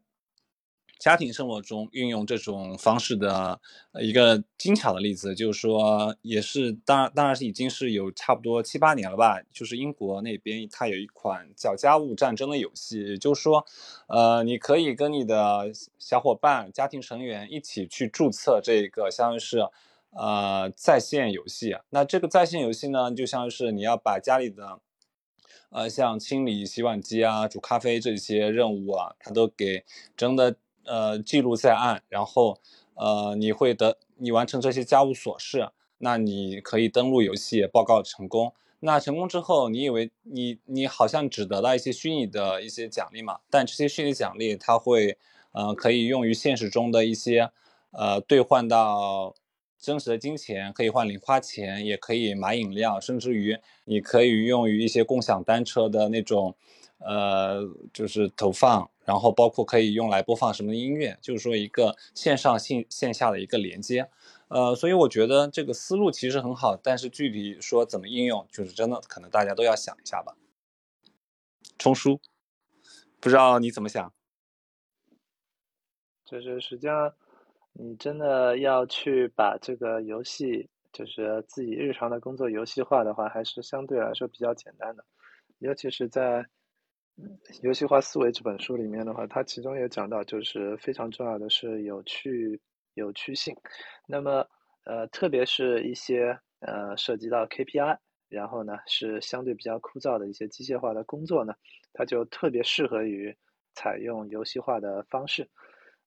[1.05, 3.61] 家庭生活中运用这种方式的
[4.01, 9.39] 一个精巧的例子，就是说，也是当然，当然是已经是有差不多七八年了吧。
[9.53, 13.67] 就是英国那边，它有一款叫《家务战争》的游戏，就是说，
[14.07, 19.59] 呃，你可以跟你的小伙伴、家庭成员一起去注册这个，相当于是
[20.13, 21.77] 呃在线游戏。
[21.91, 24.81] 那这个在线游戏呢，就像是你要把家里的
[25.69, 29.85] 呃像清理洗碗机啊、煮咖啡这些任务啊，它都给
[30.17, 30.57] 真的。
[30.85, 32.59] 呃，记录在案，然后，
[32.95, 38.53] 呃，你会得你完成这些家务琐事，那你可以登录游戏报告成功。
[38.81, 43.41] 那成功之后，你以为你你好像只得到一些虚拟的一些奖励嘛？
[43.49, 45.17] 但这些虚拟奖励它会，
[45.53, 47.51] 呃，可以用于现实中的一些，
[47.93, 49.35] 呃，兑换到
[49.79, 56.55] 真实的金钱，可以换零花钱，也可以买饮料，甚至于你可以用于一些共享单车的那种，
[57.07, 57.61] 呃，
[57.93, 64.09] 就是投放，然后包括可以用来播放什么音乐，就是说一个线上线线下的一个连接。
[64.49, 70.37] 呃，所以我觉得这个思路其实很好，但是具体说怎么应用，就是真的可能大家都要想一下吧。
[71.79, 72.21] 冲叔，
[73.21, 74.13] 不知道你怎么想？
[76.25, 77.13] 就是实际上，
[77.73, 85.05] 你真的要去把这个游戏，就是自己日常的工作游戏化的话，还是相对来说比较简单的。
[85.59, 86.43] 尤其是在
[87.63, 92.61] 《游戏化思维》这本书里面的话，它其中也讲到，就是非常重要的是有趣。
[92.97, 93.53] 有趣性，
[94.07, 94.47] 那么
[94.85, 97.99] 呃，特别是一些呃涉及到 KPI，
[98.29, 101.53] 然后呢是相对比较枯燥的一些机械化的工作呢，
[101.93, 103.37] 它就特别适合于
[103.75, 105.51] 采用游戏化的方式。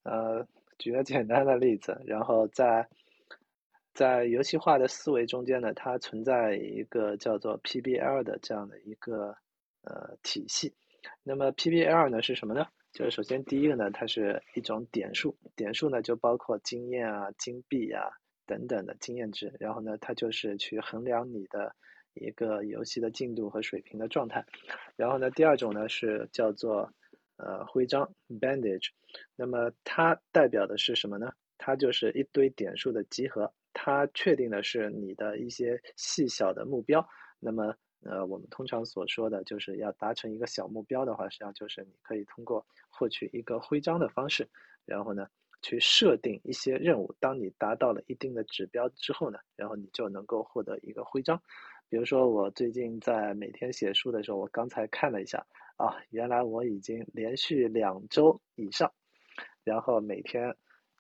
[0.04, 0.48] 呃，
[0.78, 2.88] 举个简单的例子，然后在
[3.94, 9.36] 在游戏化的思维中间呢，它存在一个叫做 PBL 的这样的一个
[9.82, 10.74] 呃体系。
[11.24, 12.68] 那么 PBL 呢是什么呢？
[12.94, 18.10] 就是首先第一个呢，它是一种点数，点数呢就包括经验啊、金币啊
[18.46, 21.76] 等等的经验值，然后呢，它就是去衡量你的
[22.14, 24.44] 一个游戏的进度和水平的状态。
[24.96, 26.92] 然后呢，第二种呢是叫做
[27.36, 28.90] 呃徽章 （bandage），
[29.36, 31.32] 那么它代表的是什么呢？
[31.60, 37.08] 它就是一堆点数的集合，它确定的是你的一些细小的目标。
[37.40, 37.76] 那么
[38.10, 44.48] 呃，我们通常所说的就是要达成一个小目标的话，实际上就是你可以通过获取一个徽章的方式，
[44.86, 45.28] 然后呢，
[45.62, 47.14] 去设定一些任务。
[47.20, 51.42] 当你达到了一定的指标之后呢，然后你就能够获得一个徽章。
[51.90, 55.46] 比如说，我最近在每天写书的时候，我刚才看了一下，
[55.78, 58.92] 啊，原来我已经连续两周以上，
[59.64, 60.56] 然后每天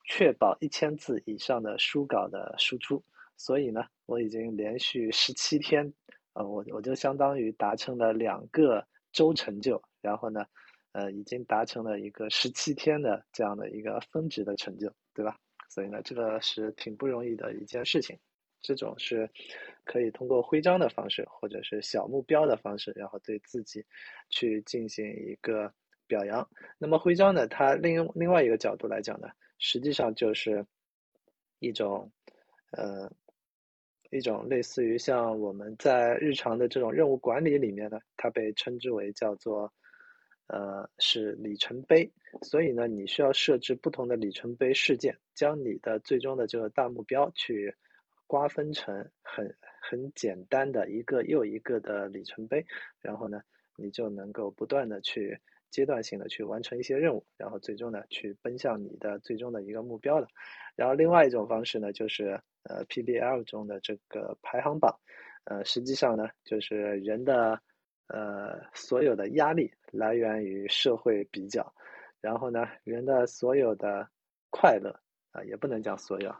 [0.05, 3.03] 确保一千字以上的书稿的输出，
[3.35, 5.93] 所以呢，我已经连续十七天。
[6.37, 10.45] 呃，我我就相当于达成了两个周成就，然后呢，
[10.91, 15.35] 呃，已经达成了一个十七天的这样的一个峰值的成就，对吧？
[15.67, 18.15] 所以呢，这个是挺不容易的一件事情。
[18.61, 19.27] 这种是
[19.83, 23.83] 可以通过徽章的方式，或者是小目标的方式，然后对自己
[24.29, 25.73] 去进行一个
[26.05, 26.47] 表扬。
[26.77, 29.27] 那么徽章呢，它另另外一个角度来讲呢，
[29.57, 30.63] 实际上就是
[31.57, 32.11] 一种，
[32.73, 33.11] 呃。
[34.11, 39.71] 一种类似于像我们在日常的这种任务管理里面呢，它被称之为叫做，
[40.47, 42.11] 呃，是里程碑。
[42.41, 47.75] 所以呢，你需要设置不同的里程碑事件，将你的最终的这个大目标去
[48.27, 52.65] 瓜分成很很简单的一个又一个的里程碑，
[53.01, 53.41] 然后呢，
[53.77, 55.39] 你就能够不断的去
[55.69, 60.27] 阶段性的去完成一些任务，然后最终呢，去奔向你的最终的一个目标了。
[60.75, 64.99] 然后另外一种方式呢，就是呃 PBL 中的这个排行榜，
[65.45, 67.59] 呃实际上呢，就是人的
[68.07, 71.73] 呃所有的压力来源于社会比较，
[72.21, 74.07] 然后呢，人的所有的
[74.49, 74.99] 快乐
[75.31, 76.33] 啊也不能讲所有，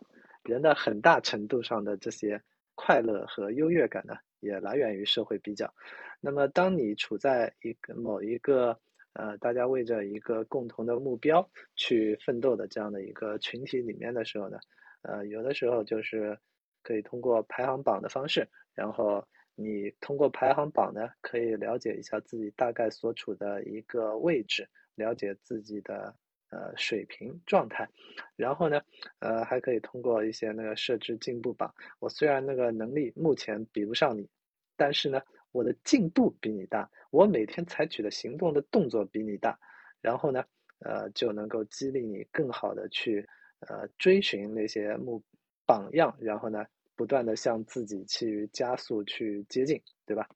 [0.44, 2.42] 人的很大程度上的这些
[2.76, 5.74] 快乐和优越感呢，也来源于社会比较。
[6.20, 8.80] 那么当你处在一个某一个
[9.18, 14.60] 呃，大家为着一个共同的目标去奋斗的这样的一个群体里面的时候呢，
[15.02, 16.38] 呃，有的时候就是
[16.84, 26.14] 可以通过排行榜的方式，然后你通过排行榜呢，可以了解一下自己大概所处的一个位置，了解自己的
[26.52, 27.90] 呃水平状态，
[28.36, 28.80] 然后呢，
[29.18, 31.74] 呃，还可以通过一些那个设置进步榜。
[32.00, 34.30] 我虽然那个能力目前比不上你，
[34.76, 35.20] 但是呢。
[35.58, 39.58] 我的进步比你大，我每天采取的行动的动作比你大，
[40.02, 40.46] 然后呢，
[40.86, 43.28] 呃，就能够激励你更好的去
[43.62, 45.24] 呃追寻那些目
[45.66, 46.64] 榜样，然后呢，
[46.96, 50.30] 不断的向自己去加速去接近，对吧？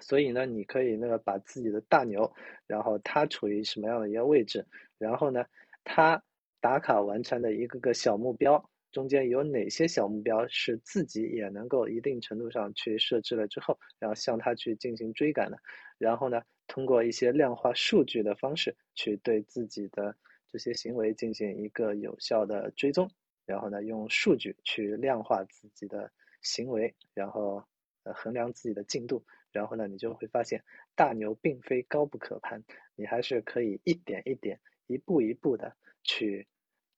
[0.00, 2.30] 所以呢，你可以那个把自己的大牛，
[2.66, 4.66] 然后他处于什么样的一个位置，
[4.98, 5.46] 然后呢，
[5.82, 6.22] 他
[6.60, 8.62] 打卡完成的一个个小目标。
[8.92, 15.56] 中间有哪些小目标是自己也能够一定程度上去设置了之后，然后向它去进行追赶的，
[15.98, 20.14] 然后呢，通过一些量化数据的方式去对自己的
[20.46, 23.10] 这些行为进行一个有效的追踪，
[23.46, 26.12] 然后呢，用数据去量化自己的
[26.42, 27.64] 行为，然后
[28.04, 30.62] 呃衡量自己的进度，然后呢，你就会发现
[30.94, 32.62] 大牛并非高不可攀，
[32.94, 35.74] 你还是可以一点一点、一步一步的
[36.04, 36.46] 去。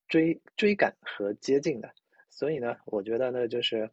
[0.09, 1.91] 追追赶和接近的，
[2.31, 3.89] 所以呢，我觉得呢，就是，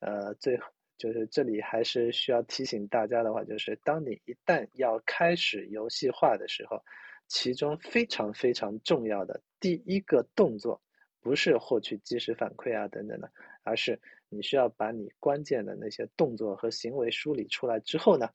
[0.00, 0.58] 呃，最
[0.96, 6.82] 就是这里还是需要提醒大家的话，就是当你一旦要开始游戏化的时候，
[7.28, 10.80] 其中非常非常重要的第一个动作，
[11.20, 13.30] 不是获取即时反馈啊等等的，
[13.62, 18.30] 而是你需要把你关键的那些动作和行为梳理出来之后呢，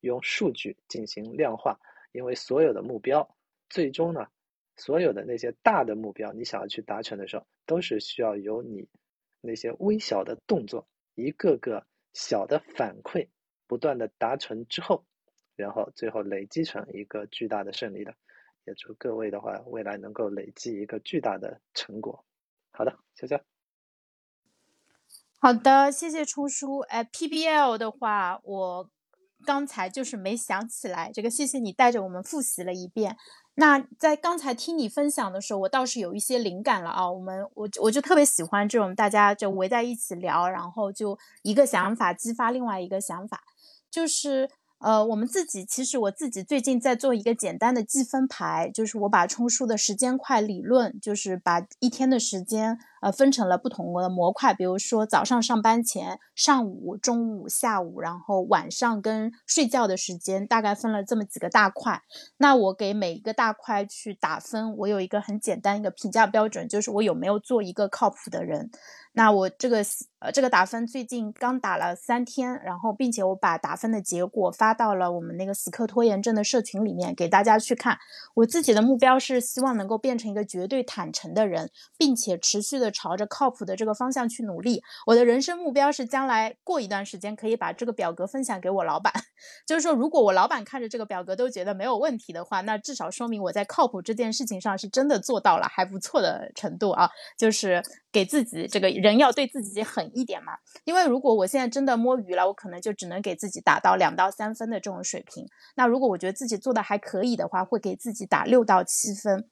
[0.00, 1.78] 用数据进行量化，
[2.12, 3.36] 因为所有的目标
[3.68, 4.26] 最终呢，
[4.80, 8.88] 所有的那些大的目标你想要去达成的时候，都是需要由你
[9.42, 13.28] 那些微小的动作，一个个小的反馈
[13.66, 15.04] 不断的达成之后，
[15.54, 18.14] 然后最后累积成一个巨大的胜利的。
[18.64, 22.24] 也祝各位的话，未来能够累积一个巨大的成果。
[22.70, 23.40] 好的，潇潇。
[25.38, 26.78] 好的，谢谢冲叔。
[26.78, 28.90] 哎，PBL 的话，我
[29.46, 33.16] 刚才就是没想起来，这个谢谢你带着我们复习了一遍。
[33.54, 37.10] 那在刚才听你分享的时候，我倒是有一些灵感了啊。
[37.10, 43.42] 我们我我就特别喜欢这种大家就围在一起聊，然后就一个想法激发另外一个想法，
[43.90, 44.50] 就是。
[44.82, 52.78] 呃，我们自己其实我自己最近在做一个简单的计分牌，就是我把充数的时间块理论，就是把一天的时间。
[53.00, 62.02] 呃，分成了不同的模块，比如说早上上班前、上午、中午、下午，然后晚上跟睡觉的时间，大概分了这么几个大块。
[62.36, 68.70] 那我给每一个大块去打分，我有一个很简单一个评价标准，就是我有没有做一个靠谱的人。
[69.12, 69.84] 那我这个
[70.20, 77.98] 呃这个打分最近刚打了三天，然后并且我把打分的结果发到了我们那个死磕拖延症的社群里面给大家去看。
[78.34, 82.89] 我自己的目标是希望能够变成一个绝对坦诚的人，并且持续的。
[82.90, 84.82] 朝着靠谱的这个方向去努力。
[85.06, 89.12] 我的人生目标是将来过一段时间可以把这个表格分享给我老板。
[89.66, 97.10] 就是说，如果我老板看着这个表格都觉得没有问题的话，那至少说明我在靠谱这件事情上是真的做到了还不错的程度啊。
[97.38, 97.82] 就是
[98.12, 100.52] 给自己这个人要对自己狠一点嘛。
[100.84, 105.46] 因为如果我现在真的摸鱼了，我可能就只能给自己打到两到三分的这种水平。
[105.76, 109.48] 那如果我觉得自己做的还可以的话，会给自己打六到七分。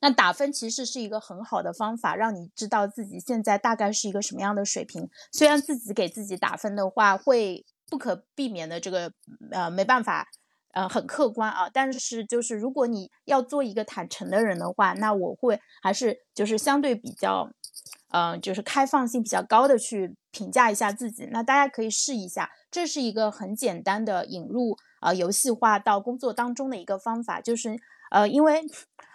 [0.00, 5.08] 那打分其实是一个很好的方法，让你知道自己现在大概是一个什么样的水平。
[5.32, 9.12] 虽然自己给自己打分的话，会不可避免的这个
[9.50, 10.28] 呃没办法
[10.72, 17.50] 呃很客观啊，但是就是如果你要做一个坦诚的人的话，那我会还是就是相对比较
[18.12, 21.26] 嗯就是开放性比较高的去评价一下自己。
[21.32, 27.76] 那大家可以试一下，这是一个很简单的引入啊游戏化到工作当中的一个方法，就是
[28.10, 28.62] 呃因为。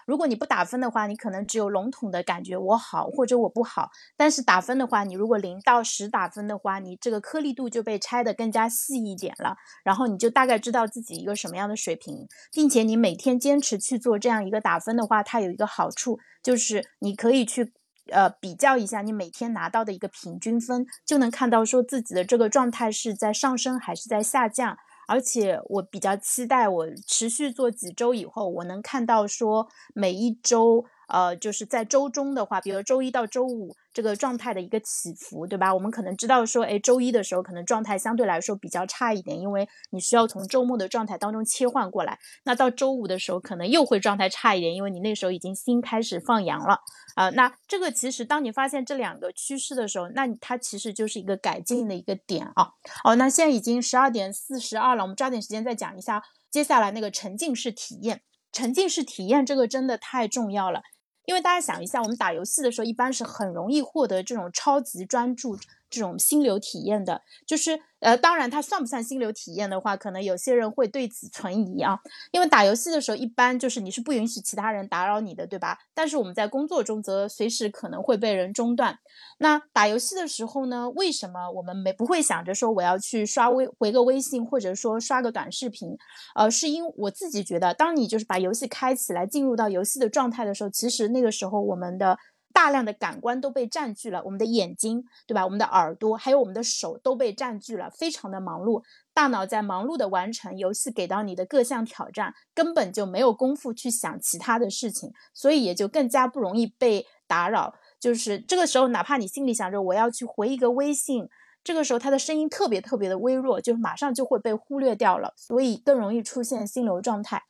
[0.06, 3.90] 如果你不打分的话，你可能只有笼统的感觉我好或者我不好。
[4.18, 9.56] 但是打分的话，你如果零到十打分的话，你这个颗粒度就被拆得更加细一点了。
[9.84, 17.74] 然后你就大概知道自己一个什么样的水平，并且你每天坚持去做这样一个打分的话，它有一个好处就是你可以去
[18.12, 24.78] 呃比较一下你每天拿到的一个平均分，就能看到说自己的这个状态是在上升还是在下降。
[25.14, 30.84] 而且我比较期待，我持续做几周以后，我能看到说每一周。
[31.08, 35.74] 呃，就是在周中的话，比如周一到周五这个状态的一个起伏，对吧？
[35.74, 42.18] 我们可能知道说，哎，周一的时候可能状态相对来说比较差一点，因为你需要从周末的状态当中切换过来。
[42.44, 46.80] 那到周五的时候，可能又会状态差一点，因为你那时候已经新开始放羊了
[47.16, 47.30] 啊。
[47.32, 52.70] 那这个其实当你发现这两个趋势的时候，那它其实就是一个改进的一个点啊。
[53.04, 58.22] 哦，那现在已经十二点四十二了，我们抓紧时间再讲一下接下来那个沉浸式体验。
[58.52, 60.84] 沉浸式体验这个真的太重要了。
[61.26, 65.58] 因为大家想一下，我们打游戏的时候，一般是很容易获得这种超级专注。
[65.94, 72.00] 这种心流体验的，就是呃，当然它算不算心流体验的话，可能有些人会对此存疑啊。
[72.32, 75.78] 因为打游戏的时候，一般就是你是不允许其他人打扰你的，对吧？
[75.94, 78.98] 但是我们在工作中则随时可能会被人中断。
[79.38, 85.96] 那打游戏的时候呢，为什么我们没不会想着说我要去刷微回个微信，或者说刷个短视频？
[86.36, 92.18] 呃，是因我自己觉得，当你就是把游戏开起来，进入到游戏的状态的时候，其实那个时候我们的。
[92.54, 95.44] 大量的感官都被占据了，我们的眼睛，对吧？
[95.44, 98.84] 我们的耳朵，还有我们的手都被占据了，非常的忙碌。
[99.12, 107.74] 大脑在忙碌的完成游戏给到你的各项挑战，根本就没有功夫去想其他的事情，所以也就更加不容易被打扰。
[108.00, 111.28] 就是这个时候，哪怕你心里想着我要去回一个微信，
[111.64, 117.42] 这个时候他的声音特别特别的微弱，就马上就会被忽略掉了，所以更容易出现心流状态。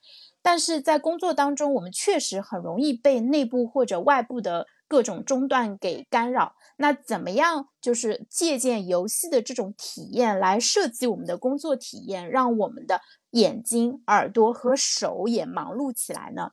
[0.42, 4.66] 但是在工作当中，我们确实很容易被内部或者外部的。
[4.94, 16.52] 各种中断给干扰，那怎么样就是借鉴游戏的这种体验来设计我们的工作体验，让我们的眼睛、耳朵和手也忙碌起来呢？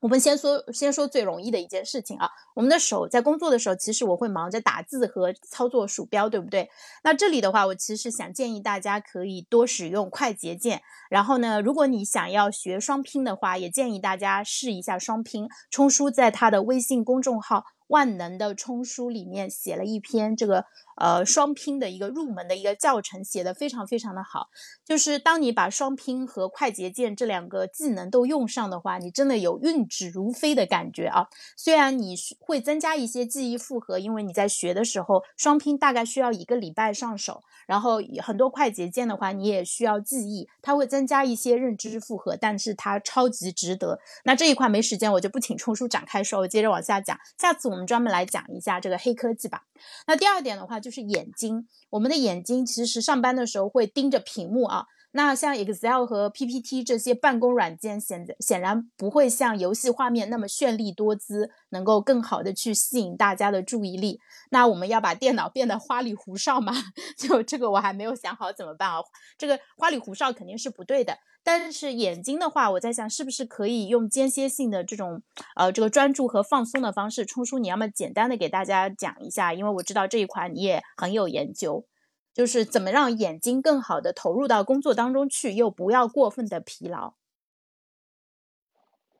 [0.00, 6.70] 我们先说，先说最容易的一件事情啊，我们的手在工作的时候，其实我会忙着打字和操作鼠标，对不对？
[7.04, 10.80] 那这里的话，我其实想建议大家可以多使用快捷键。
[11.10, 15.48] 然后呢，如果你想要学双拼的话，也建议大家试一下双拼。
[15.70, 17.66] 冲叔在他的微信公众号。
[17.90, 20.64] 万能的冲书里面写了一篇这个
[21.00, 24.50] 呃双拼的一个入门的一个教程，写的非常非常的好。
[24.84, 31.26] 就是当你把双拼和快捷键这两个技能都用上的话，你真的有运指如飞的感觉啊！
[31.56, 43.98] 虽然你会增加一些记忆负荷，因为你在学的时候双拼大概需要一个礼拜上手，然后很多快捷键的话你也需要记忆，它会增加一些认知负荷，但是它超级值得。
[44.24, 47.18] 那这一块没时间，我就不请冲叔展开说，我接着往下讲。
[47.38, 49.62] 下次我们专门来讲一下这个黑科技吧。
[50.06, 54.86] 那第二点的话就就是眼睛，我们的眼睛其实上班的时候会盯着屏幕啊。
[55.12, 64.18] 那像 Excel 和 PPT 这些办公软件，显显然不会像游戏画面那么绚丽多姿，能够更好的去吸引大家的注意力。
[64.50, 66.72] 那我们要把电脑变得花里胡哨吗？
[67.16, 68.98] 就这个我还没有想好怎么办啊。
[69.38, 71.16] 这个花里胡哨肯定是不对的。
[71.42, 75.22] 但是眼睛的话，我在想是不是可以用间歇性的这种
[75.56, 77.24] 呃这个专注和放松的方式。
[77.26, 81.86] 冲叔，你要么简单的给大家讲一下，因为我知道这一块你也很有研究。
[82.32, 87.14] 就是怎么让眼睛更好的投入到工作当中去，又不要过分的疲劳。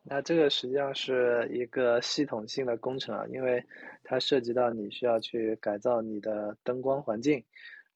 [0.03, 3.65] 那这个实际上是一个系统性的工程啊，因为
[4.05, 7.45] 它涉及到你需要去改造你的灯光环境，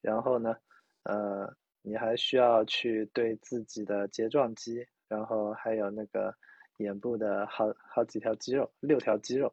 [0.01, 0.57] 然后呢，
[1.05, 1.55] 呃，
[1.87, 6.35] 你还需要去对自己的睫状肌，然后还有那个
[6.79, 9.53] 眼部的好好几条肌肉，六条肌肉。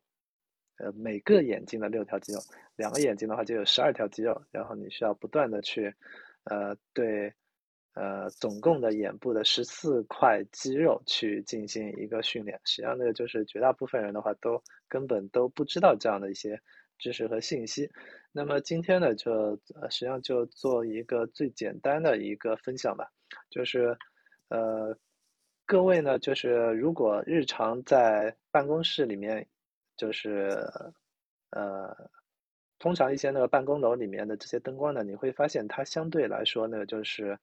[0.78, 2.40] 呃，每个眼睛的六条肌肉，
[2.78, 5.94] 两个眼睛的话就有十二条肌肉，然后你需要不断的去，
[6.46, 7.32] 呃，对，
[7.94, 12.60] 呃，总共的眼部的十四块肌肉去进行一个训练。
[12.64, 16.60] 实际上，那个就是绝大部分人的话都根本都不知道这样的一些
[17.02, 17.92] 知识和信息。
[18.32, 23.12] 那么今天呢，就实际上就做一个最简单的一个分享吧，
[23.50, 23.98] 就是，
[24.48, 24.98] 呃，
[25.66, 29.46] 各位呢，就是如果日常在办公室里面。
[29.98, 30.50] 就是，
[31.52, 31.96] 呃，
[32.80, 37.38] 通常一些那个办公楼里面的这些灯光呢，你会发现它相对来说呢，就是，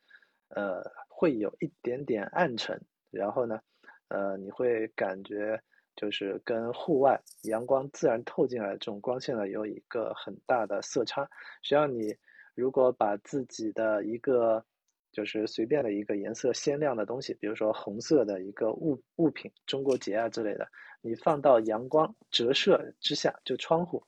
[0.49, 2.81] 呃，会有一点点暗沉，
[3.13, 3.61] 然后呢，
[4.09, 5.63] 呃，你会感觉
[5.99, 11.25] 就是跟户外阳光自然透进来这种光线呢，有一个很大的色差。
[11.61, 12.15] 实际上，你
[12.55, 14.65] 如果把自己的一个
[15.11, 20.69] 就是随便的一个颜色鲜亮的东西，比如说红色的一个物物品，中国结啊之类的。
[21.01, 24.01] 你放到阳光折射之下，就窗户，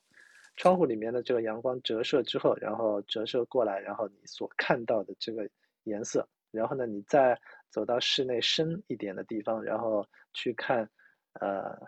[0.55, 5.49] 窗户里面的这个阳光折射之后，然后折射过来，然后你所看到的这个
[5.85, 7.37] 颜色，然后呢，你再
[7.69, 10.89] 走到室内深一点的地方，然后去看，
[11.35, 11.79] 呃，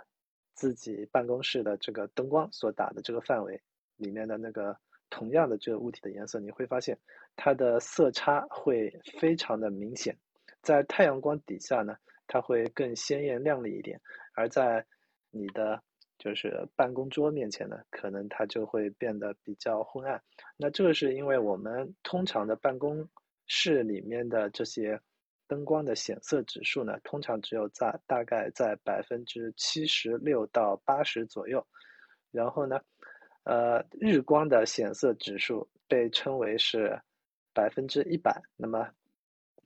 [0.55, 3.61] 自己办公室的这个灯光所打的这个范围
[3.97, 4.77] 里面的那个
[5.11, 6.99] 同样的这个物体的颜色，你会发现
[7.37, 10.17] 它的色差会非常的明显，
[10.63, 14.01] 在太阳光底下呢，它会更鲜艳亮丽一点。
[14.35, 14.87] 而在
[15.31, 15.83] 你的
[16.19, 20.23] 就是办公桌面前呢，可能它就会变得比较昏暗。
[20.57, 23.09] 那这个是因为我们通常的办公
[23.47, 25.01] 室里面的这些
[25.49, 31.67] 灯光的显色指数呢，通常只有在大概在百分之七十六到八十左右。
[32.31, 32.81] 然后呢，
[33.45, 36.99] 呃，日光的显色指数被称为是
[37.53, 38.41] 百分之一百。
[38.57, 38.89] 那么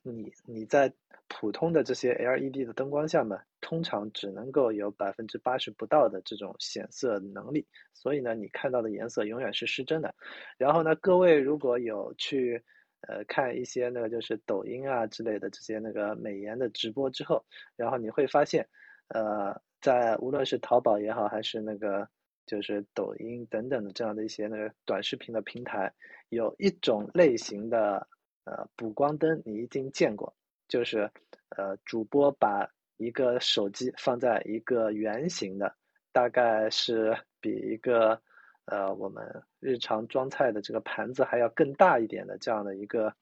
[0.03, 0.93] 你你在
[1.29, 10.14] 普通的这些 LED 的灯光下呢，通常只能够有百分之八十不到的这种显色能力，所以呢，你看到的颜色永远是失真的。
[10.57, 12.62] 然后呢，各位如果有去
[13.03, 17.44] 呃看一些那个就是抖音啊之类的这些那个美颜的直播之后，
[17.76, 18.68] 然后你会发现，
[19.09, 22.09] 呃，在无论是淘宝也好，还是那个
[22.47, 25.92] 就是抖音等等的这样的一些那个短视频的平台，
[26.28, 28.07] 有一种类型的
[28.44, 30.34] 呃补光灯，你一定见过。
[30.68, 31.09] 就是，
[31.51, 35.72] 呃，主播把一个手机放在一个圆形的，
[36.12, 38.20] 大概是比一个，
[38.66, 43.14] 呃，我们日常装菜的这个盘子还要更大一点的这样的一个，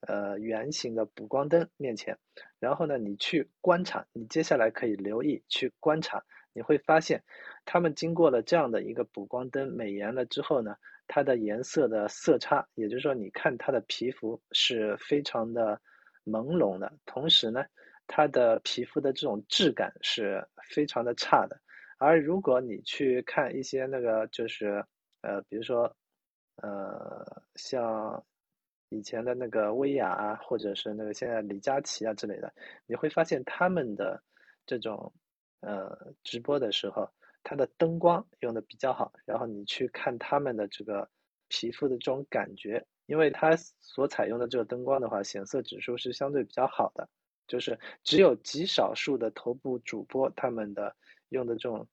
[0.00, 2.18] 呃，圆形的补光灯面前，
[2.58, 7.22] 然后呢，你去观察，你接下来可以留意去观察，你会发现，
[7.64, 10.76] 他们经过了这样的一个补光灯美颜了之后呢，
[11.06, 15.80] 它的颜色的色差，也就是说，你看它的皮肤是非常的。
[16.26, 17.64] 朦胧的同时呢，
[18.06, 21.58] 它的皮肤的这种质感是非常的差的。
[22.00, 24.82] 而如果你去看一些那个，就是
[25.20, 25.94] 呃，比如说
[26.56, 28.24] 呃，像
[28.88, 32.52] 以前的那个薇娅啊，或者是那个现在李佳琦啊之类的，
[32.86, 34.22] 你会发现他们的
[34.64, 35.12] 这种
[35.60, 37.06] 呃直播的时候，
[37.42, 39.12] 它的灯光用的比较好。
[39.26, 41.06] 然后你去看他们的这个
[41.48, 42.84] 皮肤的这种感觉。
[43.06, 47.08] 因为它所采用的这个灯光的话，显色指数是相对比较好的，
[47.48, 50.94] 就是只有极少数的头部主播他们的
[51.30, 51.86] 用的这种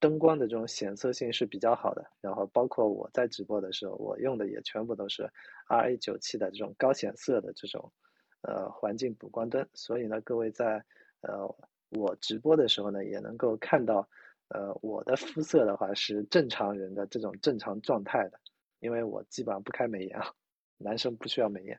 [0.00, 2.04] 灯光的这种显色性是比较好的。
[2.20, 5.28] 然后包括我在直播的时候，我用的也全部都是
[5.68, 7.92] RA 九七的这种高显色的这种
[8.42, 9.68] 呃环境补光灯。
[9.74, 10.84] 所以呢，各位在
[11.20, 11.46] 呃
[11.90, 14.08] 我直播的时候呢，也能够看到
[14.48, 18.40] 呃我的肤色的话是正常人的这种正常状态的，
[18.80, 20.32] 因为我基本上不开美颜啊，
[20.78, 21.78] 男生不需要美颜。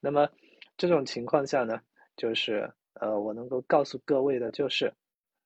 [0.00, 0.28] 那么
[0.76, 1.80] 这种情况下呢，
[2.16, 4.92] 就是呃我能够告诉各位的就是，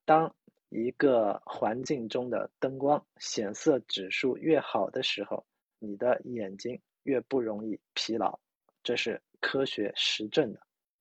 [0.04, 0.34] 当
[0.76, 5.46] 一个环境中的灯光显色指数越好的时候，
[5.78, 8.38] 你的眼睛越不容易疲劳，
[8.82, 10.60] 这是科学实证的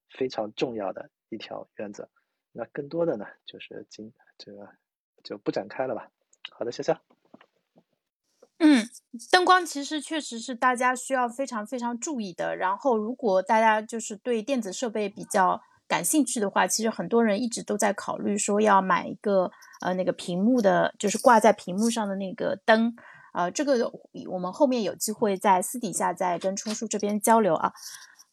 [0.09, 2.09] 非常重要的一条原则。
[2.53, 4.69] 那更多的呢，就是今这个
[5.25, 6.09] 就不展开了吧。
[6.51, 6.97] 好的，笑笑。
[8.59, 8.87] 嗯，
[9.29, 12.55] 灯光其实确实是大家需要非常非常注意的。
[12.55, 15.61] 然后，如果大家就是对电子设备比较。
[15.87, 22.95] 感兴趣的话，其实很多人一直都在考虑说要买一个呃那个屏幕的，就是挂在屏幕上的那个灯，
[23.33, 23.91] 呃，这个
[24.29, 27.73] 我们后面有机会在私底下再跟春叔这边交流啊，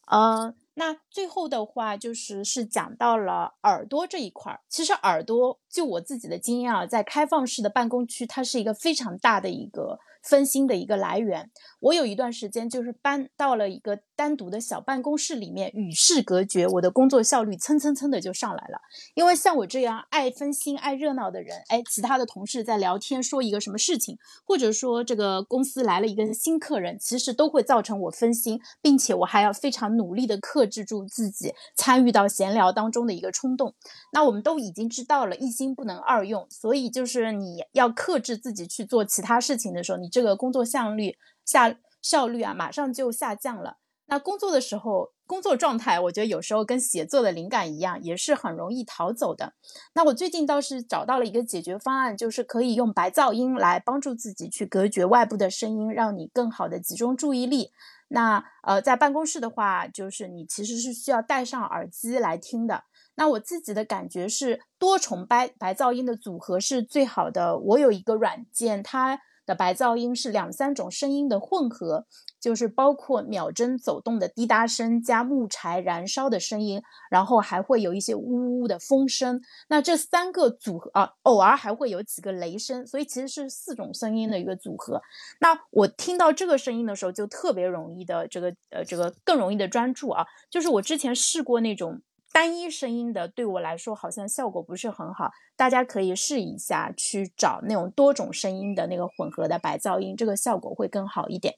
[0.07, 0.53] 呃。
[0.75, 4.59] 那最后的话就是是讲到了耳朵这一块儿。
[4.67, 11.51] 其实耳朵，就我自己的经验啊，在开放式的办公区，它是一个非常大的一个分心的一个来源。
[11.81, 18.79] 我有一段时间就是搬到了一个单独的小办公室里面，与世隔绝，我的工作效率蹭蹭蹭的就上来了。
[19.15, 30.53] 因为像我这样爱分心、爱热闹的人，哎，其他的同事在聊天说一个什么事情，或者说这个公司来了一个新客人，其实都会造成我分心，并且我还要非常努力的克。
[30.53, 33.73] 克制住自己参与到闲聊当中的一个冲动，
[34.11, 43.77] 那我们都已经知道了，一心不能二用，所以就是你要克制自己去做其他事情的时候，你这个工作效率下效率啊，马上就下降了。
[44.05, 49.53] 那工作的时候，工作状态，我觉得有时候跟写作的灵感一样，也是很容易逃走的。
[49.95, 57.71] 那我最近倒是找到了一个解决方案，就是可以用白噪音来帮助自己去隔绝外部的声音，让你更好的集中注意力。
[58.09, 62.83] 那呃，在办公室的话，就是你其实是需要戴上耳机来听的。
[63.15, 67.57] 那我自己的感觉是，多重白白噪音的组合是最好的。
[67.57, 69.21] 我有一个软件，它。
[69.45, 72.05] 的白噪音是两三种声音的混合，
[72.39, 79.41] 就是包括秒针走动的滴答声，加木柴燃烧的声音，然后还会有一些呜呜的风声。
[79.67, 85.01] 那这三个组合啊，偶尔还会有几个雷声，所以其实是四种声音的一个组合。
[85.39, 90.25] 那我听到这个声音的时候，就特别容易的这个呃这个更容易的专注啊。
[90.49, 92.01] 就是我之前试过那种。
[92.33, 101.55] 单一声音的对我来说好像效果不是很好，大家可以试一下去找那种多种声音的那个混合的白噪音，这个效果会更好一点。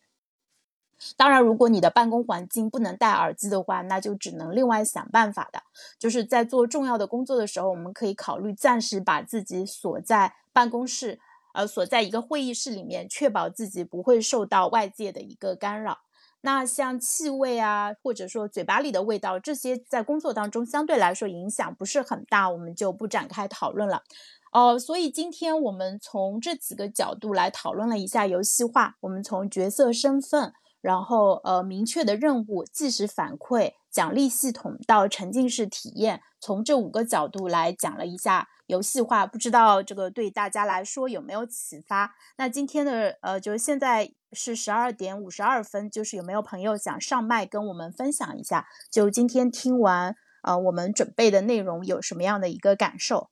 [1.18, 5.64] 当然，如果你的办公环境不能戴耳机的话，那就只能另外想办法的。
[5.98, 11.20] 就是在做重要的工作的时候，我们可以考虑暂时把自己锁在办公室，
[11.54, 16.00] 呃，锁在一个会议室里面，确保自己不会受到外界的一个干扰。
[16.46, 24.04] 那像气味啊，或者说嘴巴里的味道，这些在工作当中相对来说影响不是很大，我们就不展开讨论了。
[24.52, 28.96] 哦，所以今天我们从这几个角度来讨论了一下游戏化。
[29.02, 38.50] 我们从角色身份，然后呃明确的任务、计时反馈、奖励系统到沉浸式体验，从这五个角度来讲了一下。
[38.68, 42.16] 游戏化，不知道这个对大家来说有没有启发？
[42.36, 48.68] 那今天的呃，就是现在是十二点五十二分，就是有没有朋友想上麦跟我们分享一下？
[48.92, 53.32] 就今天听完呃我们准备的内容有什么样的一个感受？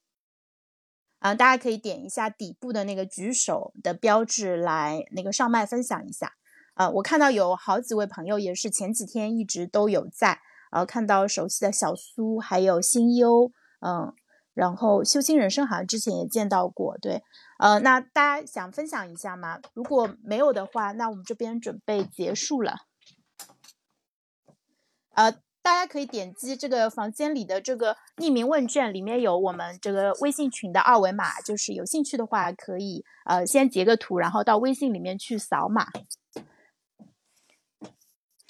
[1.20, 6.34] 啊，大家可以点一下底部的那个举手的标志来那个上麦分享一下。
[6.74, 10.40] 啊，我看到有好几位朋友也是前几天一直都有在，
[10.72, 13.52] 呃，看到熟悉的小苏还有新优，
[13.82, 14.14] 嗯。
[14.56, 17.24] 然后修心人生好像之前也见到过，对，
[17.64, 19.62] 呃，那大家想分享一下吗？
[19.74, 22.76] 如果没有的话，那我们这边准备结束了。
[25.12, 35.88] 呃，大家可以点击这个房间里的这个匿名问卷，里面有我们这个微信群的二维码，就是有兴趣的话可以呃先截个图，然后到微信里面去扫码。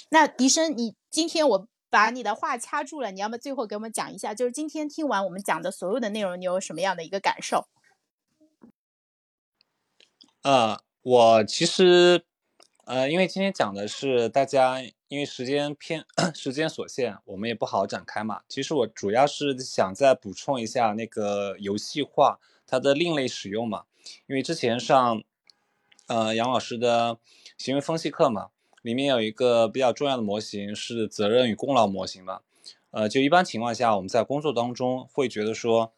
[0.10, 1.68] 那笛声，你今天我。
[1.92, 7.68] 把你的话掐住了，你要么最后给我们讲一下，就是今天听完我们讲的所有的内容，你有什么样的一个感受？
[10.44, 12.26] 呃，我其实，
[12.84, 16.04] 呃，因为今天讲的是大家，因为时间偏
[16.36, 18.42] 时间所限，我们也不好展开嘛。
[18.50, 23.86] 其实我主要是想再补充一下那个游戏化它的另类使用嘛，
[24.28, 25.24] 因为之前上，
[26.08, 27.18] 呃，杨老师的
[27.58, 28.50] 行为分析课嘛。
[28.82, 32.42] 里面有一个比较重要的模型是责任与功劳模型嘛，
[32.92, 35.94] 呃，就一般情况下我们在工作当中会觉得说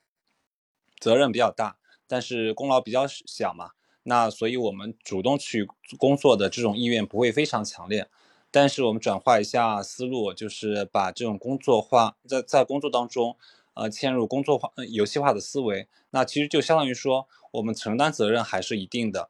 [0.99, 3.71] 责任比较大，但是功劳比较小嘛，
[4.07, 8.07] 那所以我们主动去工作的这种意愿不会非常强烈。
[8.51, 13.35] 但是我们转化一下思路，就是把这种工作化在在工作当中，
[13.73, 19.29] 呃，嵌入工作化、游戏化的思维，那其实就相当于说，我们承担责任还是一定的，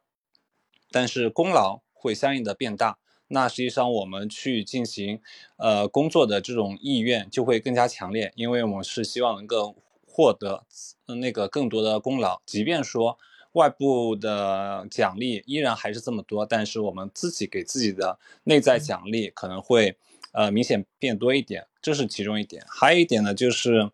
[0.92, 3.00] 但是功劳会相应的变大。
[3.30, 5.22] 那实际上我们去进行
[5.58, 10.66] 呃工作的这种意愿就会更加强烈，因为我们是希望能够获得
[11.08, 13.18] 那个更多的功劳，即便说。
[13.56, 19.97] 外部的奖励依然还是这么多，但是我们自己给自己的内在奖励可能会
[20.34, 22.66] 呃明显变多一点，这是其中一点。
[22.68, 23.91] 还有一点呢，就是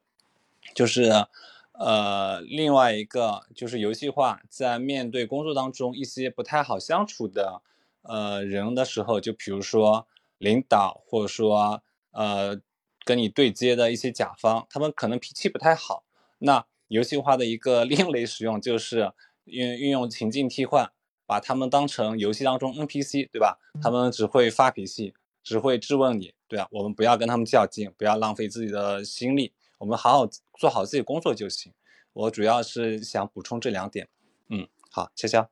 [0.74, 1.28] 就是
[1.74, 7.62] 呃另外一个就是游戏化，在面对工作当中一些不太好相处的
[8.02, 10.08] 呃人的时候，就比如说
[10.40, 11.84] 领导或者说
[12.14, 12.60] 呃
[13.06, 16.04] 跟你对接的一些甲方，他们可能脾气不太好。
[16.40, 19.12] 那游戏化的一个 另类使用就是。
[19.46, 20.92] 运运用情境替换，
[21.26, 23.60] 把他们当成游戏当中 NPC，对吧？
[23.82, 25.14] 他们只会发脾气，
[25.44, 26.68] 只会质问你，对啊。
[26.72, 30.28] 我们不要跟他们较劲，不要浪费自己的心力，我们好好
[30.58, 31.74] 做好自己工作就行。
[32.14, 34.10] 我主要是想补充这两点。
[34.50, 35.48] 嗯，好，潇潇。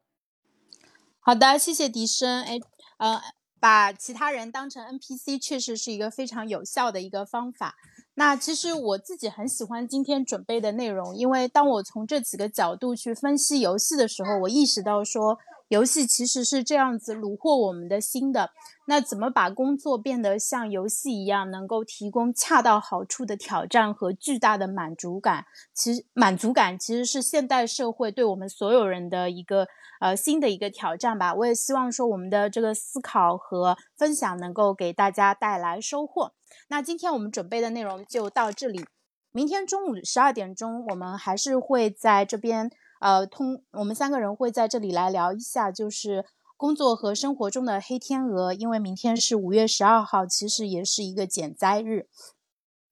[1.19, 2.43] 好的，谢谢笛声。
[2.43, 2.59] 哎，
[2.97, 3.21] 呃，
[3.59, 7.75] 把其他人当成 NPC，确实是一个非常有效的一个方法。
[8.15, 15.37] 那其实我自己很喜欢今天准备的内容，因为当我从这几个角度去分析游戏的时候，我意识到说，
[15.69, 18.51] 游戏其实是这样子虏获我们的心的。
[18.85, 25.45] 那怎么把工作变得像游戏一样，能够提供恰到好处的挑战和巨大的满足感？
[25.73, 29.67] 其实满足感其实是现代社会对我们所有人的一个
[29.99, 31.35] 呃新的一个挑战吧。
[31.35, 36.33] 我也希望说我们的这个思考和分享能够给大家带来收获。
[36.69, 38.83] 那今天我们准备的内容就到这里。
[39.31, 46.25] 明天中午十二点钟，我们还是会在这边，呃，通我们三个人会在这里来聊一下，就是
[46.55, 48.53] 工作和生活中的黑天鹅。
[48.53, 52.07] 因为明天是五月十二号，其实也是一个减灾日。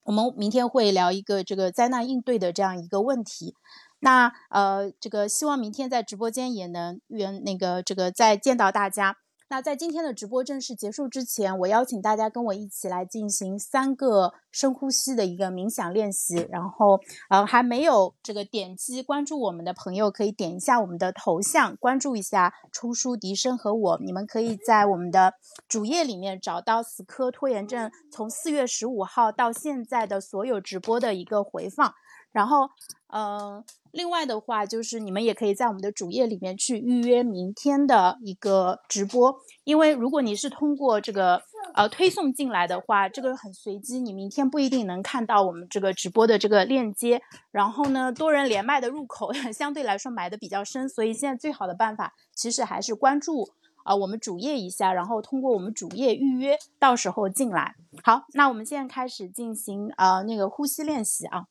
[0.03, 3.55] 我们明天会聊一个这个灾难应对的这样一个问题。
[3.99, 9.17] 那呃，这个希望明天在直播间也能原那个这个再见到大家。
[9.49, 16.45] 那在今天的直播正式结束之前，我邀请大家跟我一起来进行三个深呼吸的一个冥想练习。
[16.51, 23.99] 然后，呃，还没有这个点击关注我们的朋友，可以点一下我们的头像，关注一下出书笛声和我。
[24.01, 25.35] 你们可以在我们的
[25.69, 31.93] 主页里面找到死磕拖延症从四月十五号到现在的所有直播的一个回放。
[32.33, 32.69] 然后，
[33.13, 33.63] 嗯。
[33.97, 41.41] 另外的话，就是你们也可以在我们的主页里面去预约明天的一个直播，因为如果你是通过这个
[41.73, 47.19] 呃推送进来的话，这个很随机，你明天不一定能看到我们这个直播的这个链接。
[47.49, 53.49] 然后呢，多人连麦的入口 相对来说埋的比较深，所以现在最好的办法其实还是关注
[53.83, 57.73] 啊我们主页一下，然后通过我们主页预约，到时候进来。
[58.03, 61.47] 好，那我们现在开始进行呃那个呼吸练习啊。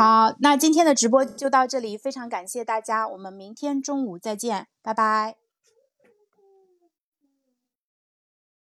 [0.00, 5.49] 好，那今天的直播就到这里，非常感谢大家，我们明天中午再见，拜拜。